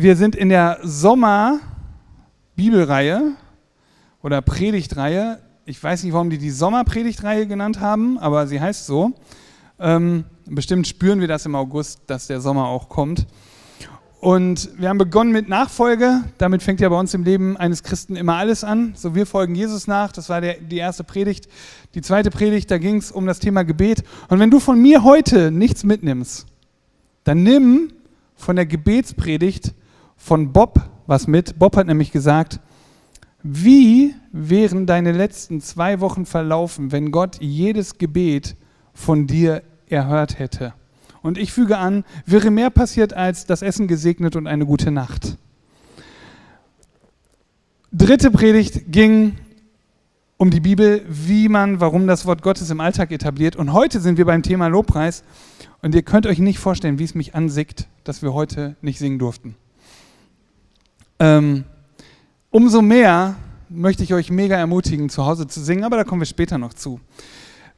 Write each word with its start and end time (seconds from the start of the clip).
Wir 0.00 0.14
sind 0.14 0.36
in 0.36 0.48
der 0.48 0.78
Sommer-Bibelreihe 0.84 3.32
oder 4.22 4.40
Predigtreihe. 4.42 5.40
Ich 5.66 5.82
weiß 5.82 6.04
nicht, 6.04 6.12
warum 6.12 6.30
die 6.30 6.38
die 6.38 6.52
Sommerpredigtreihe 6.52 7.48
genannt 7.48 7.80
haben, 7.80 8.16
aber 8.16 8.46
sie 8.46 8.60
heißt 8.60 8.86
so. 8.86 9.10
Ähm, 9.80 10.22
bestimmt 10.46 10.86
spüren 10.86 11.20
wir 11.20 11.26
das 11.26 11.46
im 11.46 11.56
August, 11.56 12.02
dass 12.06 12.28
der 12.28 12.40
Sommer 12.40 12.68
auch 12.68 12.88
kommt. 12.88 13.26
Und 14.20 14.70
wir 14.78 14.88
haben 14.88 14.98
begonnen 14.98 15.32
mit 15.32 15.48
Nachfolge. 15.48 16.22
Damit 16.38 16.62
fängt 16.62 16.80
ja 16.80 16.88
bei 16.88 16.96
uns 16.96 17.12
im 17.12 17.24
Leben 17.24 17.56
eines 17.56 17.82
Christen 17.82 18.14
immer 18.14 18.36
alles 18.36 18.62
an. 18.62 18.92
So, 18.94 19.16
wir 19.16 19.26
folgen 19.26 19.56
Jesus 19.56 19.88
nach. 19.88 20.12
Das 20.12 20.28
war 20.28 20.40
der, 20.40 20.60
die 20.60 20.76
erste 20.76 21.02
Predigt. 21.02 21.48
Die 21.96 22.02
zweite 22.02 22.30
Predigt, 22.30 22.70
da 22.70 22.78
ging 22.78 22.98
es 22.98 23.10
um 23.10 23.26
das 23.26 23.40
Thema 23.40 23.64
Gebet. 23.64 24.04
Und 24.28 24.38
wenn 24.38 24.52
du 24.52 24.60
von 24.60 24.80
mir 24.80 25.02
heute 25.02 25.50
nichts 25.50 25.82
mitnimmst, 25.82 26.46
dann 27.24 27.42
nimm 27.42 27.90
von 28.36 28.54
der 28.54 28.66
Gebetspredigt 28.66 29.74
von 30.18 30.52
Bob 30.52 30.82
was 31.06 31.26
mit. 31.26 31.58
Bob 31.58 31.76
hat 31.76 31.86
nämlich 31.86 32.12
gesagt, 32.12 32.60
wie 33.42 34.14
wären 34.30 34.86
deine 34.86 35.12
letzten 35.12 35.60
zwei 35.60 36.00
Wochen 36.00 36.26
verlaufen, 36.26 36.92
wenn 36.92 37.10
Gott 37.10 37.38
jedes 37.40 37.96
Gebet 37.96 38.56
von 38.92 39.26
dir 39.26 39.62
erhört 39.88 40.38
hätte? 40.38 40.74
Und 41.22 41.38
ich 41.38 41.52
füge 41.52 41.78
an, 41.78 42.04
wäre 42.26 42.50
mehr 42.50 42.70
passiert 42.70 43.14
als 43.14 43.46
das 43.46 43.62
Essen 43.62 43.88
gesegnet 43.88 44.36
und 44.36 44.46
eine 44.46 44.66
gute 44.66 44.90
Nacht. 44.90 45.38
Dritte 47.90 48.30
Predigt 48.30 48.92
ging 48.92 49.36
um 50.36 50.50
die 50.50 50.60
Bibel, 50.60 51.02
wie 51.08 51.48
man, 51.48 51.80
warum 51.80 52.06
das 52.06 52.26
Wort 52.26 52.42
Gottes 52.42 52.70
im 52.70 52.80
Alltag 52.80 53.10
etabliert. 53.10 53.56
Und 53.56 53.72
heute 53.72 53.98
sind 54.00 54.18
wir 54.18 54.24
beim 54.24 54.42
Thema 54.42 54.68
Lobpreis. 54.68 55.24
Und 55.82 55.94
ihr 55.94 56.02
könnt 56.02 56.26
euch 56.26 56.38
nicht 56.38 56.58
vorstellen, 56.58 56.98
wie 56.98 57.04
es 57.04 57.14
mich 57.14 57.34
ansickt, 57.34 57.88
dass 58.04 58.22
wir 58.22 58.34
heute 58.34 58.76
nicht 58.80 58.98
singen 58.98 59.18
durften. 59.18 59.56
Ähm, 61.20 61.64
umso 62.50 62.82
mehr 62.82 63.36
möchte 63.68 64.02
ich 64.02 64.14
euch 64.14 64.30
mega 64.30 64.56
ermutigen, 64.56 65.08
zu 65.08 65.26
Hause 65.26 65.46
zu 65.46 65.60
singen, 65.60 65.84
aber 65.84 65.96
da 65.96 66.04
kommen 66.04 66.20
wir 66.20 66.26
später 66.26 66.58
noch 66.58 66.74
zu. 66.74 67.00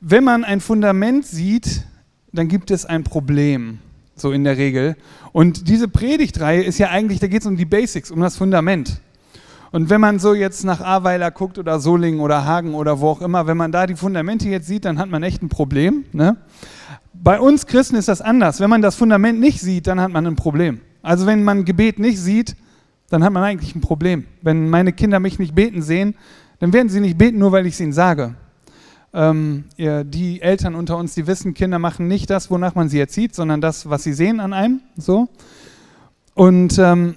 Wenn 0.01 0.25
man 0.25 0.45
ein 0.45 0.61
Fundament 0.61 1.27
sieht, 1.27 1.85
dann 2.33 2.49
gibt 2.49 2.71
es 2.71 2.87
ein 2.87 3.05
Problem, 3.05 3.79
so 4.15 4.33
in 4.33 4.45
der 4.45 4.57
Regel. 4.57 4.97
Und 5.33 5.69
diese 5.69 5.89
Predigtreihe 5.89 6.63
ist 6.63 6.79
ja 6.79 6.91
eigentlich, 6.91 7.21
da 7.21 7.27
geht 7.27 7.43
es 7.43 7.47
um 7.47 7.57
die 7.57 7.65
Basics, 7.65 8.11
um 8.11 8.21
das 8.21 8.37
Fundament. 8.37 9.01
Und 9.73 9.89
wenn 9.89 10.01
man 10.01 10.19
so 10.19 10.35
jetzt 10.35 10.65
nach 10.65 10.81
Ahrweiler 10.81 11.31
guckt 11.31 11.59
oder 11.59 11.79
Solingen 11.79 12.21
oder 12.21 12.45
Hagen 12.45 12.75
oder 12.75 13.01
wo 13.01 13.11
auch 13.11 13.21
immer, 13.21 13.47
wenn 13.47 13.57
man 13.57 13.71
da 13.71 13.87
die 13.87 13.95
Fundamente 13.95 14.49
jetzt 14.49 14.67
sieht, 14.67 14.85
dann 14.85 14.99
hat 14.99 15.09
man 15.11 15.23
echt 15.23 15.43
ein 15.43 15.49
Problem. 15.49 16.05
Ne? 16.13 16.37
Bei 17.13 17.41
uns 17.41 17.67
Christen 17.67 17.97
ist 17.97 18.09
das 18.09 18.21
anders. 18.21 18.59
Wenn 18.59 18.71
man 18.71 18.83
das 18.83 18.97
Fundament 18.97 19.39
nicht 19.39 19.61
sieht, 19.61 19.87
dann 19.87 20.01
hat 20.01 20.11
man 20.11 20.27
ein 20.27 20.37
Problem. 20.37 20.81
Also 21.03 21.27
wenn 21.27 21.45
man 21.45 21.65
Gebet 21.65 21.99
nicht 21.99 22.19
sieht, 22.19 22.57
dann 23.11 23.23
hat 23.23 23.33
man 23.33 23.43
eigentlich 23.43 23.75
ein 23.75 23.83
Problem. 23.83 24.25
Wenn 24.41 24.71
meine 24.71 24.93
Kinder 24.93 25.21
mich 25.21 25.39
nicht 25.39 25.55
beten 25.55 25.83
sehen, 25.83 26.15
dann 26.61 26.73
werden 26.73 26.89
sie 26.89 27.01
nicht 27.01 27.19
beten, 27.19 27.39
nur 27.39 27.53
weil 27.53 27.67
ich 27.67 27.75
es 27.75 27.81
ihnen 27.81 27.93
sage. 27.93 28.35
Ähm, 29.13 29.65
ihr, 29.77 30.05
die 30.05 30.41
Eltern 30.41 30.77
unter 30.77 30.97
uns, 30.97 31.15
die 31.15 31.27
wissen, 31.27 31.53
Kinder 31.53 31.79
machen 31.79 32.07
nicht 32.07 32.31
das, 32.31 32.51
wonach 32.51 32.77
man 32.77 32.89
sie 32.89 33.01
erzieht, 33.01 33.35
sondern 33.35 33.61
das, 33.61 33.91
was 33.91 34.05
sie 34.05 34.13
sehen 34.13 34.39
an 34.39 34.53
einem. 34.53 34.81
So. 34.97 35.29
Und 36.35 36.79
ähm, 36.79 37.17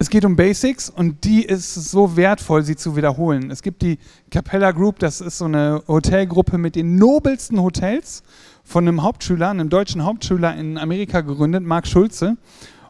es 0.00 0.10
geht 0.10 0.24
um 0.24 0.34
Basics 0.34 0.90
und 0.90 1.24
die 1.24 1.44
ist 1.44 1.74
so 1.74 2.16
wertvoll, 2.16 2.64
sie 2.64 2.76
zu 2.76 2.96
wiederholen. 2.96 3.50
Es 3.50 3.62
gibt 3.62 3.82
die 3.82 3.98
Capella 4.30 4.72
Group, 4.72 4.98
das 4.98 5.20
ist 5.20 5.38
so 5.38 5.44
eine 5.44 5.82
Hotelgruppe 5.86 6.58
mit 6.58 6.74
den 6.74 6.96
nobelsten 6.96 7.60
Hotels 7.60 8.24
von 8.64 8.86
einem 8.86 9.02
Hauptschüler, 9.02 9.50
einem 9.50 9.70
deutschen 9.70 10.04
Hauptschüler 10.04 10.56
in 10.56 10.78
Amerika 10.78 11.20
gegründet, 11.20 11.62
Mark 11.62 11.86
Schulze. 11.86 12.36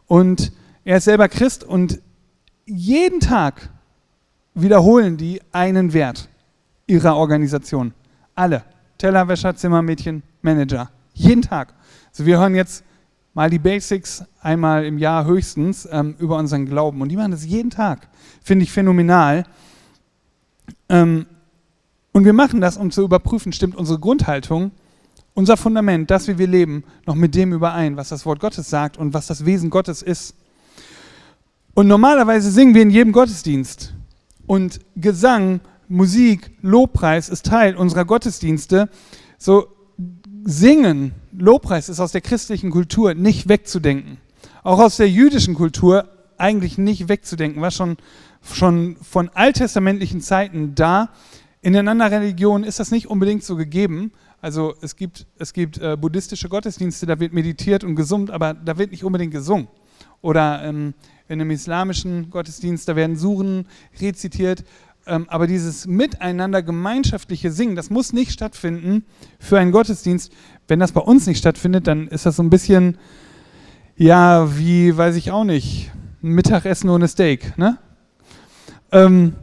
Und 0.07 0.51
er 0.89 0.97
ist 0.97 1.03
selber 1.03 1.29
Christ 1.29 1.63
und 1.63 2.01
jeden 2.65 3.19
Tag 3.19 3.69
wiederholen 4.55 5.17
die 5.17 5.39
einen 5.51 5.93
Wert 5.93 6.29
ihrer 6.87 7.15
Organisation. 7.15 7.93
Alle. 8.33 8.63
Tellerwäscher, 8.97 9.55
Zimmermädchen, 9.55 10.23
Manager. 10.41 10.89
Jeden 11.13 11.43
Tag. 11.43 11.75
Also 12.09 12.25
wir 12.25 12.39
hören 12.39 12.55
jetzt 12.55 12.83
mal 13.35 13.51
die 13.51 13.59
Basics 13.59 14.23
einmal 14.41 14.83
im 14.83 14.97
Jahr 14.97 15.25
höchstens 15.25 15.87
ähm, 15.91 16.15
über 16.17 16.37
unseren 16.37 16.65
Glauben. 16.65 16.99
Und 17.03 17.09
die 17.09 17.17
machen 17.17 17.33
das 17.33 17.45
jeden 17.45 17.69
Tag. 17.69 18.09
Finde 18.41 18.63
ich 18.63 18.71
phänomenal. 18.71 19.43
Ähm, 20.89 21.27
und 22.13 22.25
wir 22.25 22.33
machen 22.33 22.61
das, 22.61 22.77
um 22.77 22.89
zu 22.89 23.03
überprüfen, 23.03 23.53
stimmt 23.53 23.75
unsere 23.75 23.99
Grundhaltung, 23.99 24.71
unser 25.35 25.55
Fundament, 25.55 26.09
das, 26.09 26.27
wie 26.27 26.39
wir 26.39 26.47
leben, 26.47 26.83
noch 27.05 27.13
mit 27.13 27.35
dem 27.35 27.53
überein, 27.53 27.95
was 27.95 28.09
das 28.09 28.25
Wort 28.25 28.39
Gottes 28.39 28.71
sagt 28.71 28.97
und 28.97 29.13
was 29.13 29.27
das 29.27 29.45
Wesen 29.45 29.69
Gottes 29.69 30.01
ist. 30.01 30.33
Und 31.79 31.87
normalerweise 31.87 32.51
singen 32.51 32.73
wir 32.75 32.81
in 32.81 32.89
jedem 32.89 33.13
Gottesdienst. 33.13 33.93
Und 34.45 34.81
Gesang 34.97 35.61
Musik, 35.87 36.51
Lobpreis 36.61 37.29
ist 37.29 37.45
Teil 37.45 37.77
unserer 37.77 38.03
Gottesdienste. 38.03 38.89
So 39.37 39.67
Singen, 40.43 41.13
Lobpreis 41.31 41.87
ist 41.87 42.01
aus 42.01 42.11
der 42.11 42.19
christlichen 42.19 42.69
Kultur 42.69 43.13
nicht 43.13 43.47
wegzudenken. 43.47 44.17
Auch 44.61 44.79
aus 44.79 44.97
der 44.97 45.09
jüdischen 45.09 45.55
Kultur 45.55 46.09
eigentlich 46.37 46.77
nicht 46.77 47.07
wegzudenken, 47.07 47.61
war 47.61 47.71
schon, 47.71 47.95
schon 48.43 48.97
von 48.97 49.29
alttestamentlichen 49.29 50.19
Zeiten 50.19 50.75
da. 50.75 51.11
In 51.61 51.71
den 51.71 51.87
anderen 51.87 52.11
Religionen 52.11 52.65
ist 52.65 52.81
das 52.81 52.91
nicht 52.91 53.07
unbedingt 53.07 53.45
so 53.45 53.55
gegeben. 53.55 54.11
Also 54.41 54.73
es 54.81 54.97
gibt, 54.97 55.27
es 55.37 55.53
gibt 55.53 55.77
äh, 55.77 55.95
buddhistische 55.95 56.49
Gottesdienste, 56.49 57.05
da 57.05 57.21
wird 57.21 57.31
meditiert 57.31 57.85
und 57.85 57.95
gesummt, 57.95 58.31
aber 58.31 58.53
da 58.53 58.77
wird 58.77 58.91
nicht 58.91 59.05
unbedingt 59.05 59.31
gesungen. 59.31 59.69
Oder 60.21 60.61
ähm, 60.63 60.93
in 61.29 61.39
einem 61.39 61.51
islamischen 61.51 62.29
Gottesdienst, 62.31 62.89
da 62.89 62.95
werden 62.95 63.15
Suren 63.15 63.67
rezitiert. 64.01 64.65
Ähm, 65.05 65.25
aber 65.29 65.47
dieses 65.47 65.87
miteinander 65.87 66.61
gemeinschaftliche 66.61 67.51
Singen, 67.51 67.75
das 67.75 67.89
muss 67.89 68.13
nicht 68.13 68.31
stattfinden 68.31 69.05
für 69.39 69.57
einen 69.59 69.71
Gottesdienst. 69.71 70.31
Wenn 70.67 70.79
das 70.79 70.91
bei 70.91 71.01
uns 71.01 71.27
nicht 71.27 71.37
stattfindet, 71.37 71.87
dann 71.87 72.07
ist 72.07 72.25
das 72.25 72.35
so 72.35 72.43
ein 72.43 72.49
bisschen, 72.49 72.97
ja, 73.95 74.57
wie, 74.57 74.97
weiß 74.97 75.15
ich 75.15 75.31
auch 75.31 75.45
nicht, 75.45 75.91
ein 76.21 76.31
Mittagessen 76.31 76.89
ohne 76.89 77.07
Steak. 77.07 77.57
Ne? 77.57 77.77
Ähm, 78.91 79.35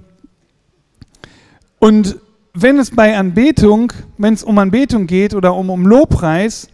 und 1.79 2.17
wenn 2.53 2.79
es 2.79 2.91
bei 2.91 3.17
Anbetung, 3.17 3.93
wenn 4.19 4.35
es 4.35 4.43
um 4.43 4.59
Anbetung 4.59 5.07
geht 5.07 5.35
oder 5.35 5.55
um, 5.55 5.71
um 5.71 5.87
Lobpreis, 5.87 6.69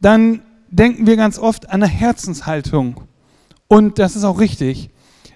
dann 0.00 0.42
denken 0.70 1.06
wir 1.06 1.16
ganz 1.16 1.38
oft 1.38 1.68
an 1.70 1.82
eine 1.82 1.86
Herzenshaltung. 1.86 3.02
Und 3.68 3.98
das 3.98 4.16
ist 4.16 4.24
auch 4.24 4.40
richtig. 4.40 4.90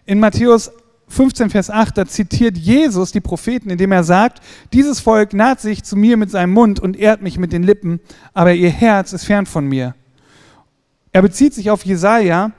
In 0.07 0.21
Matthäus 0.21 0.71
15, 1.09 1.51
Vers 1.51 1.71
8, 1.71 1.99
da 1.99 2.07
zitiert 2.07 2.57
Jesus 2.57 3.11
die 3.11 3.21
Propheten, 3.21 3.69
indem 3.71 3.91
er 3.91 4.05
sagt, 4.05 4.41
dieses 4.73 5.01
Volk 5.01 5.35
naht 5.35 5.61
sich 5.61 5.83
zu 5.83 5.97
mir 5.97 6.17
mit 6.17 6.31
seinem 6.31 6.53
Mund 6.53 6.79
und 6.79 6.97
ehrt 6.97 7.21
mich 7.21 7.39
mit 7.39 7.53
den 7.53 7.65
Lippen, 7.65 8.01
aber 8.33 8.55
ihr 8.55 8.71
Herz 8.71 9.13
ist 9.13 9.25
fern 9.25 9.47
von 9.47 9.67
mir. 9.67 9.95
Er 11.13 11.23
bezieht 11.23 11.53
sich 11.53 11.71
auf 11.71 11.85
Jesaja, 11.85 12.53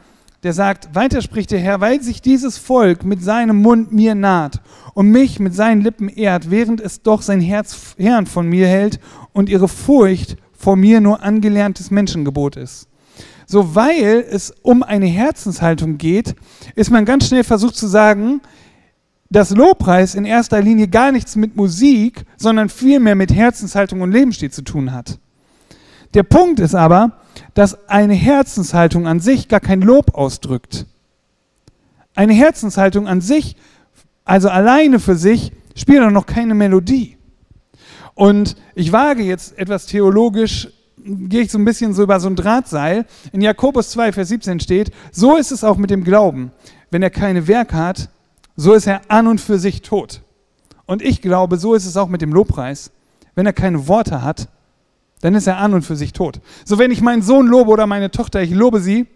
der 0.44 0.52
sagt, 0.52 0.94
weiter 0.94 1.22
spricht 1.22 1.52
der 1.52 1.59
Herr, 1.59 1.80
weil 1.80 2.02
sich 2.02 2.22
dieses 2.22 2.58
Volk 2.58 3.06
mit 3.06 3.24
seinem 3.24 3.62
Mund 3.62 3.94
mir 3.94 4.16
naht 4.16 4.59
und 4.94 5.09
mich 5.09 5.40
mit 5.40 5.56
seinen 5.56 5.82
Lippen 5.82 6.09
ehrt, 6.09 6.52
während 6.52 6.82
es 6.82 7.02
doch 7.02 7.22
sein 7.22 7.40
Herz 7.42 7.74
fern 7.74 8.26
von 8.26 8.48
mir 8.48 8.68
hält 8.68 9.00
und 9.32 9.48
ihre 9.48 9.70
Furcht 9.70 10.36
vor 10.52 10.76
mir 10.76 11.00
nur 11.00 11.24
angelerntes 11.24 11.90
Menschengebot 11.90 12.58
ist. 12.58 12.91
So, 13.51 13.75
weil 13.75 14.25
es 14.31 14.53
um 14.62 14.81
eine 14.81 15.07
Herzenshaltung 15.07 15.97
geht, 15.97 16.35
ist 16.75 16.89
man 16.89 17.03
ganz 17.03 17.28
schnell 17.28 17.44
versucht 17.44 17.75
zu 17.75 17.85
sagen, 17.85 18.39
dass 19.29 19.50
Lobpreis 19.50 20.16
in 20.16 20.23
erster 20.23 20.62
Linie 20.62 20.88
gar 20.88 21.12
nichts 21.12 21.35
mit 21.35 21.57
Musik, 21.57 22.23
sondern 22.38 22.69
vielmehr 22.69 23.16
mit 23.16 23.34
Herzenshaltung 23.34 24.00
und 24.00 24.13
Lebensstil 24.13 24.51
zu 24.51 24.61
tun 24.61 24.94
hat. 24.94 25.19
Der 26.13 26.23
Punkt 26.23 26.61
ist 26.61 26.75
aber, 26.75 27.19
dass 27.53 27.90
eine 27.90 28.13
Herzenshaltung 28.13 29.06
an 29.06 29.19
sich 29.19 29.50
gar 29.50 29.59
kein 29.59 29.81
Lob 29.81 30.16
ausdrückt. 30.16 30.85
Eine 32.16 32.31
Herzenshaltung 32.31 33.09
an 33.09 33.20
sich, 33.20 33.58
also 34.23 34.47
alleine 34.47 34.97
für 34.97 35.17
sich, 35.17 35.52
spielt 35.76 36.02
auch 36.03 36.09
noch 36.11 36.26
keine 36.26 36.55
Melodie. 36.55 37.17
Und 38.16 38.55
ich 38.76 38.93
wage 38.93 39.23
jetzt 39.23 39.58
etwas 39.58 39.87
theologisch 39.87 40.70
gehe 41.03 41.42
ich 41.42 41.52
so 41.52 41.58
ein 41.58 41.66
bisschen 41.66 41.94
so 41.94 42.03
über 42.03 42.20
so 42.20 42.28
ein 42.28 42.36
Drahtseil. 42.36 43.06
In 43.32 43.42
Jakobus 43.42 43.90
2, 43.92 44.14
Vers 44.14 44.30
17 44.30 44.59
steht, 44.59 44.92
so 45.12 45.38
ist 45.38 45.52
es 45.52 45.64
auch 45.64 45.78
mit 45.78 45.90
dem 45.90 46.03
Glauben. 46.03 46.52
Wenn 46.90 47.03
er 47.03 47.09
keine 47.09 47.48
Werke 47.48 47.76
hat, 47.76 48.09
so 48.56 48.74
ist 48.74 48.88
er 48.88 49.02
an 49.08 49.28
und 49.28 49.42
für 49.42 49.59
sich 49.59 49.82
tot. 49.82 50.22
Und 50.86 51.02
ich 51.02 51.22
glaube, 51.22 51.58
so 51.58 51.74
ist 51.74 51.86
es 51.86 51.98
auch 51.98 52.09
mit 52.09 52.22
dem 52.22 52.34
Lobpreis. 52.34 52.92
Wenn 53.36 53.46
er 53.46 53.53
keine 53.53 53.88
Worte 53.88 54.22
hat, 54.22 54.50
dann 55.22 55.36
ist 55.36 55.48
er 55.48 55.58
an 55.58 55.74
und 55.74 55.84
für 55.84 55.96
sich 55.96 56.14
tot. 56.14 56.42
So, 56.66 56.78
wenn 56.78 56.92
ich 56.92 57.02
meinen 57.02 57.22
Sohn 57.22 57.48
lobe 57.48 57.72
oder 57.72 57.88
meine 57.88 58.12
Tochter, 58.12 58.42
ich 58.42 58.52
lobe 58.52 58.82
sie, 58.82 59.08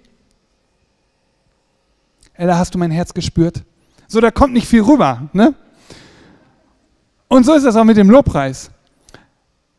Ella, 2.34 2.58
hast 2.58 2.76
du 2.76 2.78
mein 2.78 2.92
Herz 2.92 3.14
gespürt? 3.14 3.64
So, 4.08 4.20
da 4.20 4.30
kommt 4.30 4.54
nicht 4.54 4.68
viel 4.68 4.82
rüber. 4.82 5.30
Ne? 5.34 5.54
Und 7.28 7.46
so 7.46 7.54
ist 7.54 7.66
das 7.66 7.76
auch 7.76 7.84
mit 7.84 7.98
dem 7.98 8.10
Lobpreis. 8.10 8.72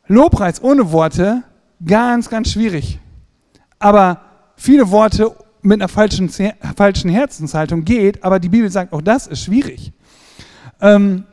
Lobpreis 0.09 0.63
ohne 0.63 0.91
Worte 0.91 1.43
ganz, 1.85 2.29
ganz 2.29 2.53
schwierig. 2.53 2.99
Aber 3.79 4.21
viele 4.57 4.91
Worte 4.91 5.35
mit 5.63 5.81
einer 5.81 5.89
falschen, 5.89 6.31
falschen 6.77 7.11
Herzenshaltung 7.11 7.85
geht, 7.85 8.23
aber 8.25 8.39
die 8.39 8.49
Bibel 8.49 8.71
sagt, 8.71 8.93
auch 8.93 9.03
das 9.03 9.27
ist 9.27 9.43
schwierig. 9.43 9.93
Ähm, 10.81 11.25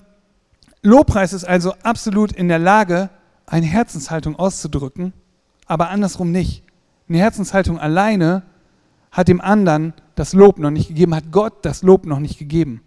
Lobpreis 0.82 1.34
ist 1.34 1.46
also 1.46 1.74
absolut 1.84 2.32
in 2.32 2.50
der 2.50 2.60
Lage, 2.60 3.10
eine 3.46 3.66
Herzenshaltung 3.66 4.36
auszudrücken, 4.36 5.14
aber 5.66 5.90
andersrum 5.90 6.32
nicht. 6.32 6.64
Eine 7.08 7.20
Herzenshaltung 7.20 7.80
alleine 7.80 8.44
hat 9.12 9.28
dem 9.28 9.42
anderen 9.42 9.94
das 10.16 10.34
Lob 10.34 10.58
noch 10.58 10.72
nicht 10.72 10.88
gegeben, 10.88 11.16
hat 11.16 11.32
Gott 11.32 11.64
das 11.64 11.84
Lob 11.84 12.06
noch 12.06 12.20
nicht 12.20 12.40
gegeben. 12.40 12.82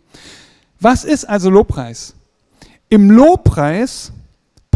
Was 0.81 1.05
ist 1.05 1.25
also 1.25 1.49
Lobpreis? 1.49 2.15
Im 2.89 3.11
Lobpreis 3.11 4.13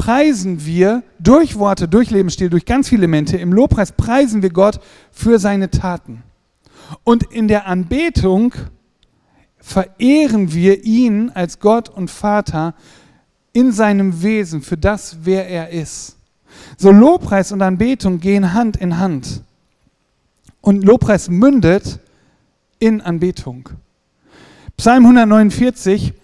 preisen 0.00 0.64
wir 0.64 1.02
durch 1.18 1.58
Worte, 1.58 1.86
durch 1.86 2.10
Lebensstil, 2.10 2.48
durch 2.48 2.64
ganz 2.64 2.88
viele 2.88 3.02
Elemente, 3.02 3.36
im 3.36 3.52
Lobpreis 3.52 3.92
preisen 3.92 4.40
wir 4.40 4.48
Gott 4.48 4.80
für 5.12 5.38
seine 5.38 5.70
Taten. 5.70 6.22
Und 7.04 7.24
in 7.24 7.48
der 7.48 7.66
Anbetung 7.66 8.54
verehren 9.58 10.54
wir 10.54 10.84
ihn 10.84 11.30
als 11.34 11.60
Gott 11.60 11.90
und 11.90 12.10
Vater 12.10 12.74
in 13.52 13.72
seinem 13.72 14.22
Wesen 14.22 14.62
für 14.62 14.78
das, 14.78 15.18
wer 15.24 15.46
er 15.46 15.68
ist. 15.68 16.16
So 16.78 16.90
Lobpreis 16.90 17.52
und 17.52 17.60
Anbetung 17.60 18.20
gehen 18.20 18.54
Hand 18.54 18.78
in 18.78 18.96
Hand. 18.96 19.42
Und 20.62 20.82
Lobpreis 20.82 21.28
mündet 21.28 21.98
in 22.78 23.02
Anbetung. 23.02 23.68
Psalm 24.78 25.04
149 25.04 26.14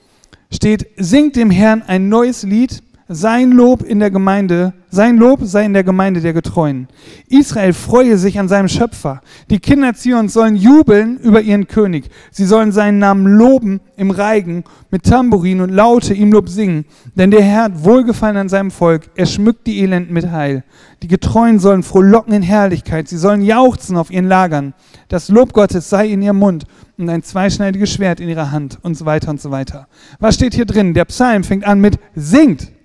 steht, 0.51 0.87
singt 0.97 1.37
dem 1.37 1.51
Herrn 1.51 1.83
ein 1.83 2.09
neues 2.09 2.43
Lied, 2.43 2.83
sein 3.09 3.53
Lob 3.53 3.83
in 3.83 4.01
der 4.01 4.11
Gemeinde, 4.11 4.73
sein 4.91 5.17
Lob 5.17 5.41
sei 5.45 5.65
in 5.65 5.75
der 5.75 5.85
Gemeinde 5.85 6.21
der 6.21 6.33
Getreuen. 6.33 6.89
Israel 7.29 7.73
freue 7.73 8.17
sich 8.17 8.39
an 8.39 8.49
seinem 8.49 8.67
Schöpfer. 8.67 9.21
Die 9.49 9.61
Kinder 9.61 9.95
Zions 9.95 10.33
sollen 10.33 10.57
jubeln 10.57 11.19
über 11.19 11.41
ihren 11.41 11.69
König. 11.69 12.09
Sie 12.33 12.45
sollen 12.45 12.73
seinen 12.73 12.99
Namen 12.99 13.27
loben 13.27 13.81
im 13.97 14.11
Reigen 14.11 14.65
mit 14.91 15.05
Tambourin 15.05 15.61
und 15.61 15.71
Laute 15.71 16.15
ihm 16.15 16.33
Lob 16.33 16.49
singen. 16.49 16.85
Denn 17.15 17.31
der 17.31 17.43
Herr 17.43 17.65
hat 17.65 17.85
Wohlgefallen 17.85 18.37
an 18.37 18.49
seinem 18.49 18.73
Volk. 18.73 19.09
Er 19.15 19.27
schmückt 19.27 19.67
die 19.69 19.81
Elenden 19.83 20.13
mit 20.13 20.31
Heil. 20.33 20.65
Die 21.03 21.09
Getreuen 21.09 21.61
sollen 21.61 21.85
frohlocken 21.85 22.33
in 22.33 22.43
Herrlichkeit. 22.43 23.09
Sie 23.09 23.19
sollen 23.19 23.43
jauchzen 23.43 23.97
auf 23.97 24.11
ihren 24.11 24.27
Lagern. 24.27 24.75
Das 25.09 25.29
Lob 25.29 25.53
Gottes 25.53 25.89
sei 25.89 26.09
in 26.09 26.23
ihrem 26.23 26.39
Mund 26.39 26.65
und 26.99 27.09
ein 27.09 27.23
zweischneidiges 27.23 27.93
Schwert 27.93 28.19
in 28.19 28.29
ihrer 28.29 28.51
Hand 28.51 28.79
und 28.83 28.97
so 28.97 29.05
weiter 29.05 29.31
und 29.31 29.41
so 29.41 29.53
weiter. 29.53 29.87
Was 30.19 30.35
steht 30.35 30.55
hier 30.55 30.65
drin? 30.65 30.95
Der 30.95 31.05
Psalm 31.05 31.45
fängt 31.45 31.65
an 31.65 31.81
mit 31.81 31.99
singt. 32.17 32.76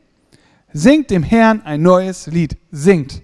Singt 0.73 1.09
dem 1.09 1.23
Herrn 1.23 1.62
ein 1.63 1.81
neues 1.81 2.27
Lied. 2.27 2.57
Singt. 2.71 3.21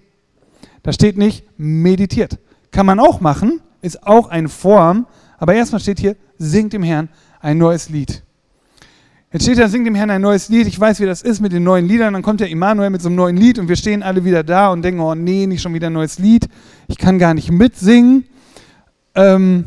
Da 0.83 0.91
steht 0.91 1.17
nicht 1.17 1.45
meditiert. 1.57 2.39
Kann 2.71 2.85
man 2.85 2.99
auch 2.99 3.19
machen, 3.21 3.61
ist 3.81 4.05
auch 4.05 4.29
eine 4.29 4.49
Form, 4.49 5.07
aber 5.37 5.53
erstmal 5.53 5.81
steht 5.81 5.99
hier, 5.99 6.15
singt 6.37 6.73
dem 6.73 6.83
Herrn 6.83 7.09
ein 7.39 7.57
neues 7.57 7.89
Lied. 7.89 8.23
Jetzt 9.31 9.43
steht 9.43 9.59
da, 9.59 9.67
singt 9.67 9.85
dem 9.85 9.95
Herrn 9.95 10.09
ein 10.09 10.21
neues 10.21 10.47
Lied. 10.47 10.67
Ich 10.67 10.79
weiß, 10.79 10.99
wie 11.01 11.05
das 11.05 11.21
ist 11.21 11.41
mit 11.41 11.51
den 11.51 11.63
neuen 11.63 11.85
Liedern. 11.85 12.13
Dann 12.13 12.23
kommt 12.23 12.39
der 12.39 12.49
Immanuel 12.49 12.89
mit 12.89 13.01
so 13.01 13.09
einem 13.09 13.17
neuen 13.17 13.35
Lied 13.35 13.59
und 13.59 13.67
wir 13.67 13.75
stehen 13.75 14.01
alle 14.01 14.23
wieder 14.23 14.43
da 14.43 14.69
und 14.69 14.81
denken, 14.81 15.01
oh 15.01 15.15
nee, 15.15 15.45
nicht 15.47 15.61
schon 15.61 15.73
wieder 15.73 15.87
ein 15.87 15.93
neues 15.93 16.17
Lied. 16.17 16.47
Ich 16.87 16.97
kann 16.97 17.19
gar 17.19 17.33
nicht 17.33 17.51
mitsingen. 17.51 18.25
Ähm, 19.15 19.65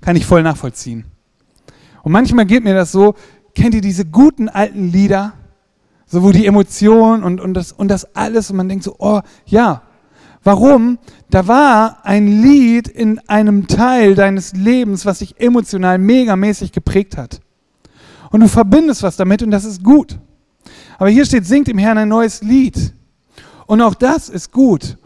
kann 0.00 0.16
ich 0.16 0.26
voll 0.26 0.42
nachvollziehen. 0.42 1.04
Und 2.02 2.12
manchmal 2.12 2.46
geht 2.46 2.64
mir 2.64 2.74
das 2.74 2.92
so, 2.92 3.14
kennt 3.54 3.74
ihr 3.74 3.80
diese 3.80 4.04
guten 4.04 4.48
alten 4.48 4.90
Lieder? 4.90 5.32
So, 6.10 6.24
wo 6.24 6.32
die 6.32 6.46
Emotionen 6.46 7.22
und, 7.22 7.40
und, 7.40 7.54
das, 7.54 7.70
und 7.70 7.86
das 7.88 8.16
alles 8.16 8.50
und 8.50 8.56
man 8.56 8.68
denkt 8.68 8.82
so, 8.82 8.96
oh 8.98 9.20
ja. 9.46 9.82
Warum? 10.42 10.98
Da 11.28 11.46
war 11.46 11.98
ein 12.02 12.26
Lied 12.26 12.88
in 12.88 13.20
einem 13.28 13.68
Teil 13.68 14.14
deines 14.14 14.54
Lebens, 14.54 15.04
was 15.04 15.18
dich 15.18 15.38
emotional 15.38 15.98
megamäßig 15.98 16.72
geprägt 16.72 17.16
hat. 17.16 17.40
Und 18.30 18.40
du 18.40 18.48
verbindest 18.48 19.02
was 19.02 19.16
damit 19.16 19.42
und 19.42 19.50
das 19.50 19.64
ist 19.64 19.84
gut. 19.84 20.18
Aber 20.98 21.10
hier 21.10 21.26
steht, 21.26 21.46
singt 21.46 21.68
im 21.68 21.78
Herrn 21.78 21.98
ein 21.98 22.08
neues 22.08 22.42
Lied. 22.42 22.94
Und 23.66 23.82
auch 23.82 23.94
das 23.94 24.28
ist 24.28 24.50
gut. 24.50 24.96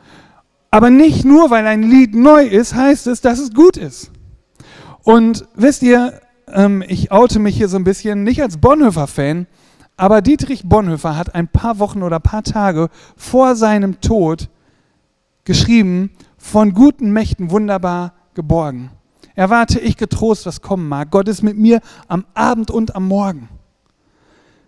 Aber 0.71 0.89
nicht 0.89 1.25
nur, 1.25 1.51
weil 1.51 1.67
ein 1.67 1.83
Lied 1.83 2.15
neu 2.15 2.47
ist, 2.47 2.75
heißt 2.75 3.09
es, 3.09 3.21
dass 3.21 3.41
es 3.41 3.53
gut 3.53 3.77
ist. 3.77 4.11
Und 5.03 5.47
wisst 5.55 5.83
ihr, 5.83 6.21
ähm, 6.49 6.83
ich 6.87 7.13
oute 7.13 7.41
mich 7.41 7.57
hier 7.57 7.69
so 7.69 7.77
ein 7.77 7.85
bisschen, 7.85 8.23
nicht 8.23 8.41
als 8.41 8.57
Bonhoeffer-Fan, 8.57 9.47
aber 9.97 10.23
Dietrich 10.23 10.65
Bonhoeffer 10.65 11.17
hat 11.17 11.35
ein 11.35 11.49
paar 11.49 11.79
Wochen 11.79 12.03
oder 12.03 12.17
ein 12.17 12.23
paar 12.23 12.43
Tage 12.43 12.89
vor 13.17 13.55
seinem 13.55 14.01
Tod 14.01 14.49
geschrieben, 15.45 16.11
von 16.37 16.75
guten 16.75 17.13
Mächten 17.13 17.51
wunderbar 17.51 18.15
geborgen. 18.35 18.91
Erwarte 19.35 19.81
ich 19.81 19.97
getrost, 19.97 20.47
was 20.47 20.61
kommen 20.61 20.89
mag. 20.89 21.11
Gott 21.11 21.29
ist 21.29 21.43
mit 21.43 21.57
mir 21.57 21.81
am 22.09 22.25
Abend 22.35 22.71
und 22.71 22.95
am 22.95 23.07
Morgen. 23.09 23.49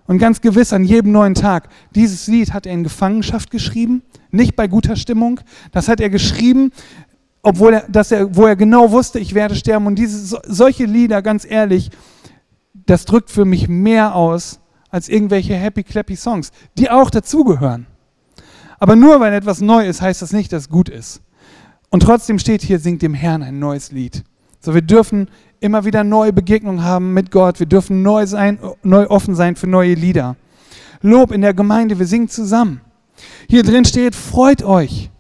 Und 0.07 0.19
ganz 0.19 0.41
gewiss 0.41 0.73
an 0.73 0.85
jedem 0.85 1.13
neuen 1.13 1.35
Tag. 1.35 1.69
Dieses 1.95 2.29
Lied 2.29 2.53
hat 2.53 2.67
er 2.67 2.73
in 2.73 2.85
Gefangenschaft 2.85 3.51
geschrieben, 3.51 4.03
nicht 4.31 4.55
bei 4.55 4.69
guter 4.69 4.97
Stimmung. 4.97 5.41
Das 5.73 5.89
hat 5.89 6.01
er 6.01 6.11
geschrieben, 6.11 6.71
obwohl 7.43 7.75
er, 7.75 7.89
dass 7.89 8.13
er, 8.13 8.37
wo 8.37 8.47
er 8.47 8.57
genau 8.57 8.93
wusste, 8.93 9.19
ich 9.19 9.35
werde 9.35 9.57
sterben. 9.57 9.87
Und 9.87 9.97
diese, 9.97 10.41
solche 10.47 10.85
Lieder, 10.85 11.23
ganz 11.23 11.45
ehrlich, 11.45 11.91
das 12.75 13.05
drückt 13.05 13.31
für 13.31 13.45
mich 13.45 13.69
mehr 13.69 14.15
aus 14.15 14.61
als 14.91 15.09
irgendwelche 15.09 15.55
happy 15.55 15.83
clappy 15.83 16.17
Songs, 16.17 16.51
die 16.79 16.91
auch 16.91 17.11
dazugehören. 17.11 17.87
Aber 18.79 18.97
nur 18.97 19.21
weil 19.21 19.33
etwas 19.33 19.61
neu 19.61 19.87
ist, 19.87 20.03
heißt 20.03 20.23
das 20.23 20.33
nicht, 20.33 20.53
dass 20.53 20.65
es 20.65 20.69
gut 20.69 20.89
ist. 20.89 21.23
Und 21.91 22.01
trotzdem 22.01 22.39
steht 22.39 22.63
hier, 22.63 22.79
singt 22.79 23.03
dem 23.03 23.15
Herrn 23.15 23.43
ein 23.43 23.59
neues 23.59 23.93
Lied. 23.93 24.25
So, 24.61 24.75
wir 24.75 24.83
dürfen 24.83 25.29
immer 25.61 25.85
wieder 25.85 26.05
neue 26.05 26.33
Begegnungen 26.33 26.83
haben 26.83 27.15
mit 27.15 27.31
Gott. 27.31 27.61
Wir 27.61 27.67
dürfen 27.67 28.03
neu 28.03 28.27
sein, 28.27 28.59
neu 28.83 29.07
offen 29.07 29.35
sein 29.35 29.57
für 29.57 29.67
neue 29.67 29.95
Lieder. 29.95 30.37
Lob 31.03 31.31
in 31.33 31.41
der 31.41 31.55
Gemeinde, 31.55 31.99
wir 31.99 32.07
singen 32.07 32.29
zusammen. 32.29 32.81
Hier 33.49 33.63
drin 33.63 33.85
steht, 33.85 34.15
freut 34.15 34.63
euch. 34.63 35.11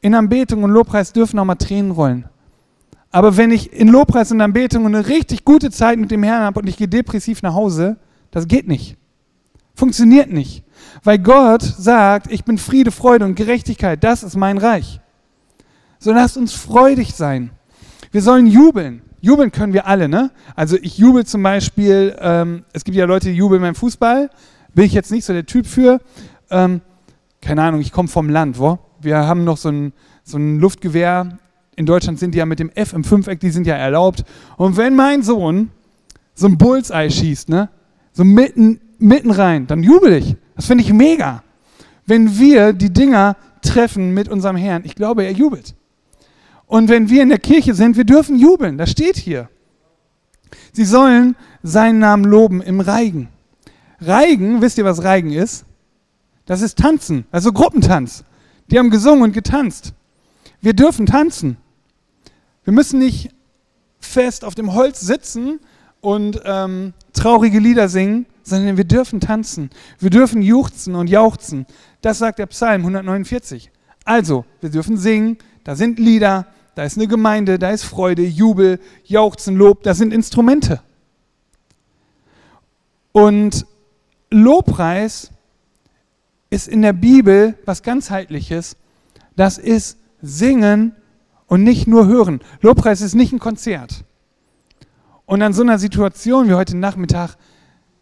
In 0.00 0.14
Anbetung 0.14 0.62
und 0.62 0.70
Lobpreis 0.70 1.12
dürfen 1.12 1.38
auch 1.38 1.44
mal 1.44 1.54
Tränen 1.56 1.90
rollen. 1.90 2.28
Aber 3.10 3.36
wenn 3.36 3.50
ich 3.50 3.72
in 3.72 3.88
Lobpreis 3.88 4.32
und 4.32 4.40
Anbetung 4.40 4.86
eine 4.86 5.06
richtig 5.08 5.44
gute 5.44 5.70
Zeit 5.70 5.98
mit 5.98 6.10
dem 6.10 6.22
Herrn 6.22 6.42
habe 6.42 6.60
und 6.60 6.68
ich 6.68 6.76
gehe 6.76 6.88
depressiv 6.88 7.42
nach 7.42 7.54
Hause, 7.54 7.96
das 8.30 8.48
geht 8.48 8.66
nicht. 8.66 8.96
Funktioniert 9.74 10.32
nicht. 10.32 10.64
Weil 11.02 11.18
Gott 11.18 11.62
sagt, 11.62 12.30
ich 12.30 12.44
bin 12.44 12.58
Friede, 12.58 12.90
Freude 12.90 13.24
und 13.24 13.34
Gerechtigkeit. 13.34 14.02
Das 14.02 14.22
ist 14.22 14.36
mein 14.36 14.58
Reich. 14.58 15.00
So 15.98 16.12
lasst 16.12 16.36
uns 16.36 16.52
freudig 16.52 17.14
sein. 17.14 17.50
Wir 18.12 18.22
sollen 18.22 18.46
jubeln. 18.46 19.02
Jubeln 19.20 19.50
können 19.50 19.72
wir 19.72 19.86
alle, 19.86 20.08
ne? 20.08 20.30
Also 20.54 20.76
ich 20.80 20.98
jubel 20.98 21.24
zum 21.24 21.42
Beispiel, 21.42 22.14
ähm, 22.20 22.64
es 22.72 22.84
gibt 22.84 22.96
ja 22.96 23.06
Leute, 23.06 23.30
die 23.30 23.36
jubeln 23.36 23.62
beim 23.62 23.74
Fußball. 23.74 24.28
Bin 24.74 24.84
ich 24.84 24.92
jetzt 24.92 25.10
nicht 25.10 25.24
so 25.24 25.32
der 25.32 25.46
Typ 25.46 25.66
für. 25.66 26.00
Ähm, 26.50 26.82
keine 27.40 27.62
Ahnung, 27.62 27.80
ich 27.80 27.90
komme 27.90 28.08
vom 28.08 28.28
Land, 28.28 28.58
wo? 28.58 28.78
Wir 29.00 29.26
haben 29.26 29.44
noch 29.44 29.56
so 29.56 29.70
ein, 29.70 29.92
so 30.24 30.36
ein 30.36 30.58
Luftgewehr. 30.60 31.38
In 31.76 31.86
Deutschland 31.86 32.18
sind 32.18 32.34
die 32.34 32.38
ja 32.38 32.46
mit 32.46 32.58
dem 32.58 32.70
F 32.70 32.92
im 32.92 33.02
Fünfeck, 33.02 33.40
die 33.40 33.50
sind 33.50 33.66
ja 33.66 33.74
erlaubt. 33.76 34.24
Und 34.56 34.76
wenn 34.76 34.94
mein 34.94 35.22
Sohn 35.22 35.70
so 36.34 36.46
ein 36.46 36.58
Bullseye 36.58 37.10
schießt, 37.10 37.48
ne? 37.48 37.70
So 38.12 38.24
mitten 38.24 38.80
mitten 38.98 39.30
rein, 39.30 39.66
dann 39.66 39.82
jubel 39.82 40.12
ich. 40.12 40.36
Das 40.56 40.66
finde 40.66 40.84
ich 40.84 40.92
mega. 40.92 41.42
Wenn 42.06 42.38
wir 42.38 42.72
die 42.72 42.92
Dinger 42.92 43.36
treffen 43.62 44.12
mit 44.12 44.28
unserem 44.28 44.56
Herrn, 44.56 44.82
ich 44.84 44.94
glaube, 44.94 45.24
er 45.24 45.32
jubelt. 45.32 45.74
Und 46.66 46.88
wenn 46.88 47.08
wir 47.08 47.22
in 47.22 47.28
der 47.28 47.38
Kirche 47.38 47.74
sind, 47.74 47.96
wir 47.96 48.04
dürfen 48.04 48.38
jubeln. 48.38 48.78
Das 48.78 48.90
steht 48.90 49.16
hier. 49.16 49.48
Sie 50.72 50.84
sollen 50.84 51.36
seinen 51.62 51.98
Namen 51.98 52.24
loben 52.24 52.62
im 52.62 52.80
Reigen. 52.80 53.28
Reigen, 54.00 54.60
wisst 54.60 54.78
ihr, 54.78 54.84
was 54.84 55.02
Reigen 55.02 55.32
ist? 55.32 55.64
Das 56.46 56.60
ist 56.60 56.78
Tanzen, 56.78 57.24
also 57.30 57.52
Gruppentanz. 57.52 58.24
Die 58.70 58.78
haben 58.78 58.90
gesungen 58.90 59.22
und 59.22 59.32
getanzt. 59.32 59.94
Wir 60.60 60.74
dürfen 60.74 61.06
tanzen. 61.06 61.56
Wir 62.64 62.72
müssen 62.72 62.98
nicht 62.98 63.30
fest 63.98 64.44
auf 64.44 64.54
dem 64.54 64.74
Holz 64.74 65.00
sitzen 65.00 65.60
und 66.00 66.40
ähm, 66.44 66.92
traurige 67.12 67.58
Lieder 67.58 67.88
singen, 67.88 68.26
sondern 68.44 68.76
wir 68.76 68.84
dürfen 68.84 69.20
tanzen. 69.20 69.70
Wir 69.98 70.10
dürfen 70.10 70.42
juchzen 70.42 70.94
und 70.94 71.08
jauchzen. 71.08 71.66
Das 72.00 72.18
sagt 72.18 72.38
der 72.38 72.46
Psalm 72.46 72.82
149. 72.82 73.70
Also, 74.04 74.44
wir 74.60 74.70
dürfen 74.70 74.96
singen, 74.96 75.38
da 75.64 75.74
sind 75.74 75.98
Lieder, 75.98 76.46
da 76.74 76.84
ist 76.84 76.96
eine 76.96 77.08
Gemeinde, 77.08 77.58
da 77.58 77.70
ist 77.70 77.84
Freude, 77.84 78.22
Jubel, 78.22 78.78
Jauchzen, 79.04 79.56
Lob, 79.56 79.82
das 79.82 79.98
sind 79.98 80.12
Instrumente. 80.12 80.80
Und 83.12 83.66
Lobpreis 84.30 85.30
ist 86.50 86.68
in 86.68 86.82
der 86.82 86.92
Bibel 86.92 87.56
was 87.64 87.82
ganzheitliches. 87.82 88.76
Das 89.36 89.58
ist 89.58 89.98
Singen 90.20 90.94
und 91.46 91.62
nicht 91.62 91.86
nur 91.86 92.06
Hören. 92.06 92.40
Lobpreis 92.60 93.00
ist 93.00 93.14
nicht 93.14 93.32
ein 93.32 93.38
Konzert. 93.38 94.04
Und 95.26 95.42
an 95.42 95.52
so 95.52 95.62
einer 95.62 95.78
Situation 95.78 96.48
wie 96.48 96.54
heute 96.54 96.76
Nachmittag 96.76 97.36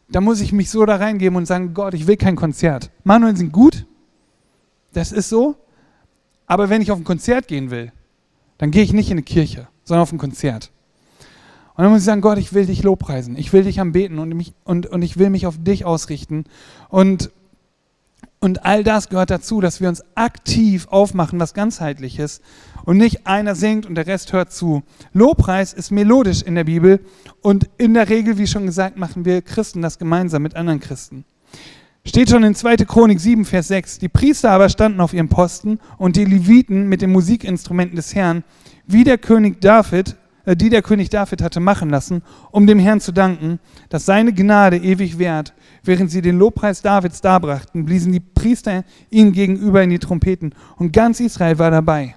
da 0.08 0.20
muss 0.20 0.40
ich 0.40 0.52
mich 0.52 0.70
so 0.70 0.84
da 0.84 0.96
reingeben 0.96 1.36
und 1.36 1.46
sagen, 1.46 1.74
Gott, 1.74 1.94
ich 1.94 2.06
will 2.06 2.16
kein 2.16 2.36
Konzert. 2.36 2.90
Manuel 3.04 3.36
sind 3.36 3.52
gut, 3.52 3.86
das 4.92 5.12
ist 5.12 5.28
so, 5.28 5.56
aber 6.46 6.68
wenn 6.68 6.82
ich 6.82 6.90
auf 6.90 6.98
ein 6.98 7.04
Konzert 7.04 7.48
gehen 7.48 7.70
will, 7.70 7.92
dann 8.58 8.70
gehe 8.70 8.82
ich 8.82 8.92
nicht 8.92 9.10
in 9.10 9.14
eine 9.14 9.22
Kirche. 9.22 9.68
sondern 9.84 10.02
auf 10.02 10.12
ein 10.12 10.18
Konzert. 10.18 10.70
Und 11.74 11.84
dann 11.84 11.90
muss 11.90 12.00
ich 12.00 12.04
sagen, 12.04 12.20
Gott, 12.20 12.38
ich 12.38 12.52
will 12.52 12.66
dich 12.66 12.82
lobpreisen, 12.82 13.36
ich 13.36 13.52
will 13.52 13.64
dich 13.64 13.80
anbeten 13.80 14.18
und, 14.18 14.28
mich, 14.30 14.52
und, 14.64 14.86
und 14.86 15.02
ich 15.02 15.18
will 15.18 15.30
mich 15.30 15.46
auf 15.46 15.56
dich 15.58 15.84
ausrichten. 15.84 16.44
Und, 16.88 17.30
und 18.42 18.66
all 18.66 18.82
das 18.82 19.08
gehört 19.08 19.30
dazu, 19.30 19.60
dass 19.60 19.80
wir 19.80 19.88
uns 19.88 20.02
aktiv 20.16 20.88
aufmachen, 20.90 21.38
was 21.38 21.54
ganzheitliches 21.54 22.40
und 22.84 22.96
nicht 22.96 23.24
einer 23.24 23.54
singt 23.54 23.86
und 23.86 23.94
der 23.94 24.08
Rest 24.08 24.32
hört 24.32 24.52
zu. 24.52 24.82
Lobpreis 25.12 25.72
ist 25.72 25.92
melodisch 25.92 26.42
in 26.42 26.56
der 26.56 26.64
Bibel 26.64 26.98
und 27.40 27.70
in 27.78 27.94
der 27.94 28.08
Regel, 28.08 28.38
wie 28.38 28.48
schon 28.48 28.66
gesagt, 28.66 28.98
machen 28.98 29.24
wir 29.24 29.42
Christen 29.42 29.80
das 29.80 30.00
gemeinsam 30.00 30.42
mit 30.42 30.56
anderen 30.56 30.80
Christen. 30.80 31.24
Steht 32.04 32.30
schon 32.30 32.42
in 32.42 32.56
2. 32.56 32.78
Chronik 32.78 33.20
7, 33.20 33.44
Vers 33.44 33.68
6. 33.68 34.00
Die 34.00 34.08
Priester 34.08 34.50
aber 34.50 34.68
standen 34.68 35.00
auf 35.00 35.14
ihrem 35.14 35.28
Posten 35.28 35.78
und 35.96 36.16
die 36.16 36.24
Leviten 36.24 36.88
mit 36.88 37.00
den 37.00 37.12
Musikinstrumenten 37.12 37.94
des 37.94 38.12
Herrn, 38.12 38.42
wie 38.88 39.04
der 39.04 39.18
König 39.18 39.60
David 39.60 40.16
die 40.46 40.70
der 40.70 40.82
König 40.82 41.10
David 41.10 41.42
hatte 41.42 41.60
machen 41.60 41.90
lassen, 41.90 42.22
um 42.50 42.66
dem 42.66 42.78
Herrn 42.78 43.00
zu 43.00 43.12
danken, 43.12 43.60
dass 43.88 44.06
seine 44.06 44.32
Gnade 44.32 44.76
ewig 44.76 45.18
währt. 45.18 45.54
Während 45.84 46.10
sie 46.10 46.22
den 46.22 46.38
Lobpreis 46.38 46.82
Davids 46.82 47.20
darbrachten, 47.20 47.84
bliesen 47.84 48.12
die 48.12 48.20
Priester 48.20 48.84
ihnen 49.10 49.32
gegenüber 49.32 49.82
in 49.82 49.90
die 49.90 49.98
Trompeten 49.98 50.54
und 50.76 50.92
ganz 50.92 51.20
Israel 51.20 51.58
war 51.58 51.70
dabei. 51.70 52.16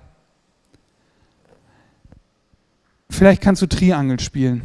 Vielleicht 3.09 3.41
kannst 3.41 3.61
du 3.61 3.67
Triangel 3.67 4.19
spielen. 4.19 4.61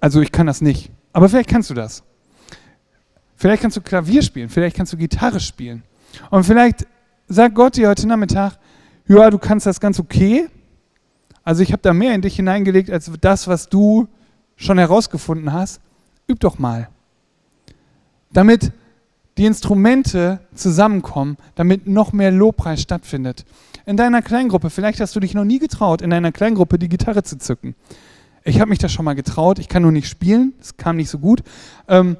Also 0.00 0.20
ich 0.20 0.32
kann 0.32 0.46
das 0.46 0.60
nicht, 0.60 0.90
aber 1.12 1.28
vielleicht 1.28 1.50
kannst 1.50 1.70
du 1.70 1.74
das. 1.74 2.02
Vielleicht 3.36 3.62
kannst 3.62 3.76
du 3.76 3.80
Klavier 3.80 4.22
spielen, 4.22 4.48
vielleicht 4.48 4.76
kannst 4.76 4.92
du 4.92 4.96
Gitarre 4.96 5.40
spielen. 5.40 5.82
Und 6.30 6.44
vielleicht 6.44 6.86
sagt 7.28 7.54
Gott 7.54 7.76
dir 7.76 7.88
heute 7.88 8.06
Nachmittag, 8.08 8.58
ja, 9.06 9.30
du 9.30 9.38
kannst 9.38 9.66
das 9.66 9.80
ganz 9.80 10.00
okay, 10.00 10.48
also 11.48 11.62
ich 11.62 11.72
habe 11.72 11.80
da 11.80 11.94
mehr 11.94 12.14
in 12.14 12.20
dich 12.20 12.36
hineingelegt 12.36 12.90
als 12.90 13.10
das, 13.22 13.48
was 13.48 13.70
du 13.70 14.06
schon 14.56 14.76
herausgefunden 14.76 15.50
hast. 15.50 15.80
Üb 16.28 16.38
doch 16.40 16.58
mal. 16.58 16.90
Damit 18.30 18.70
die 19.38 19.46
Instrumente 19.46 20.40
zusammenkommen, 20.54 21.38
damit 21.54 21.86
noch 21.86 22.12
mehr 22.12 22.30
Lobpreis 22.30 22.82
stattfindet. 22.82 23.46
In 23.86 23.96
deiner 23.96 24.20
Kleingruppe, 24.20 24.68
vielleicht 24.68 25.00
hast 25.00 25.16
du 25.16 25.20
dich 25.20 25.32
noch 25.32 25.46
nie 25.46 25.58
getraut, 25.58 26.02
in 26.02 26.10
deiner 26.10 26.32
Kleingruppe 26.32 26.78
die 26.78 26.90
Gitarre 26.90 27.22
zu 27.22 27.38
zücken. 27.38 27.74
Ich 28.44 28.60
habe 28.60 28.68
mich 28.68 28.78
das 28.78 28.92
schon 28.92 29.06
mal 29.06 29.14
getraut, 29.14 29.58
ich 29.58 29.70
kann 29.70 29.80
nur 29.80 29.92
nicht 29.92 30.10
spielen, 30.10 30.52
es 30.60 30.76
kam 30.76 30.96
nicht 30.96 31.08
so 31.08 31.18
gut. 31.18 31.42
Ähm, 31.88 32.18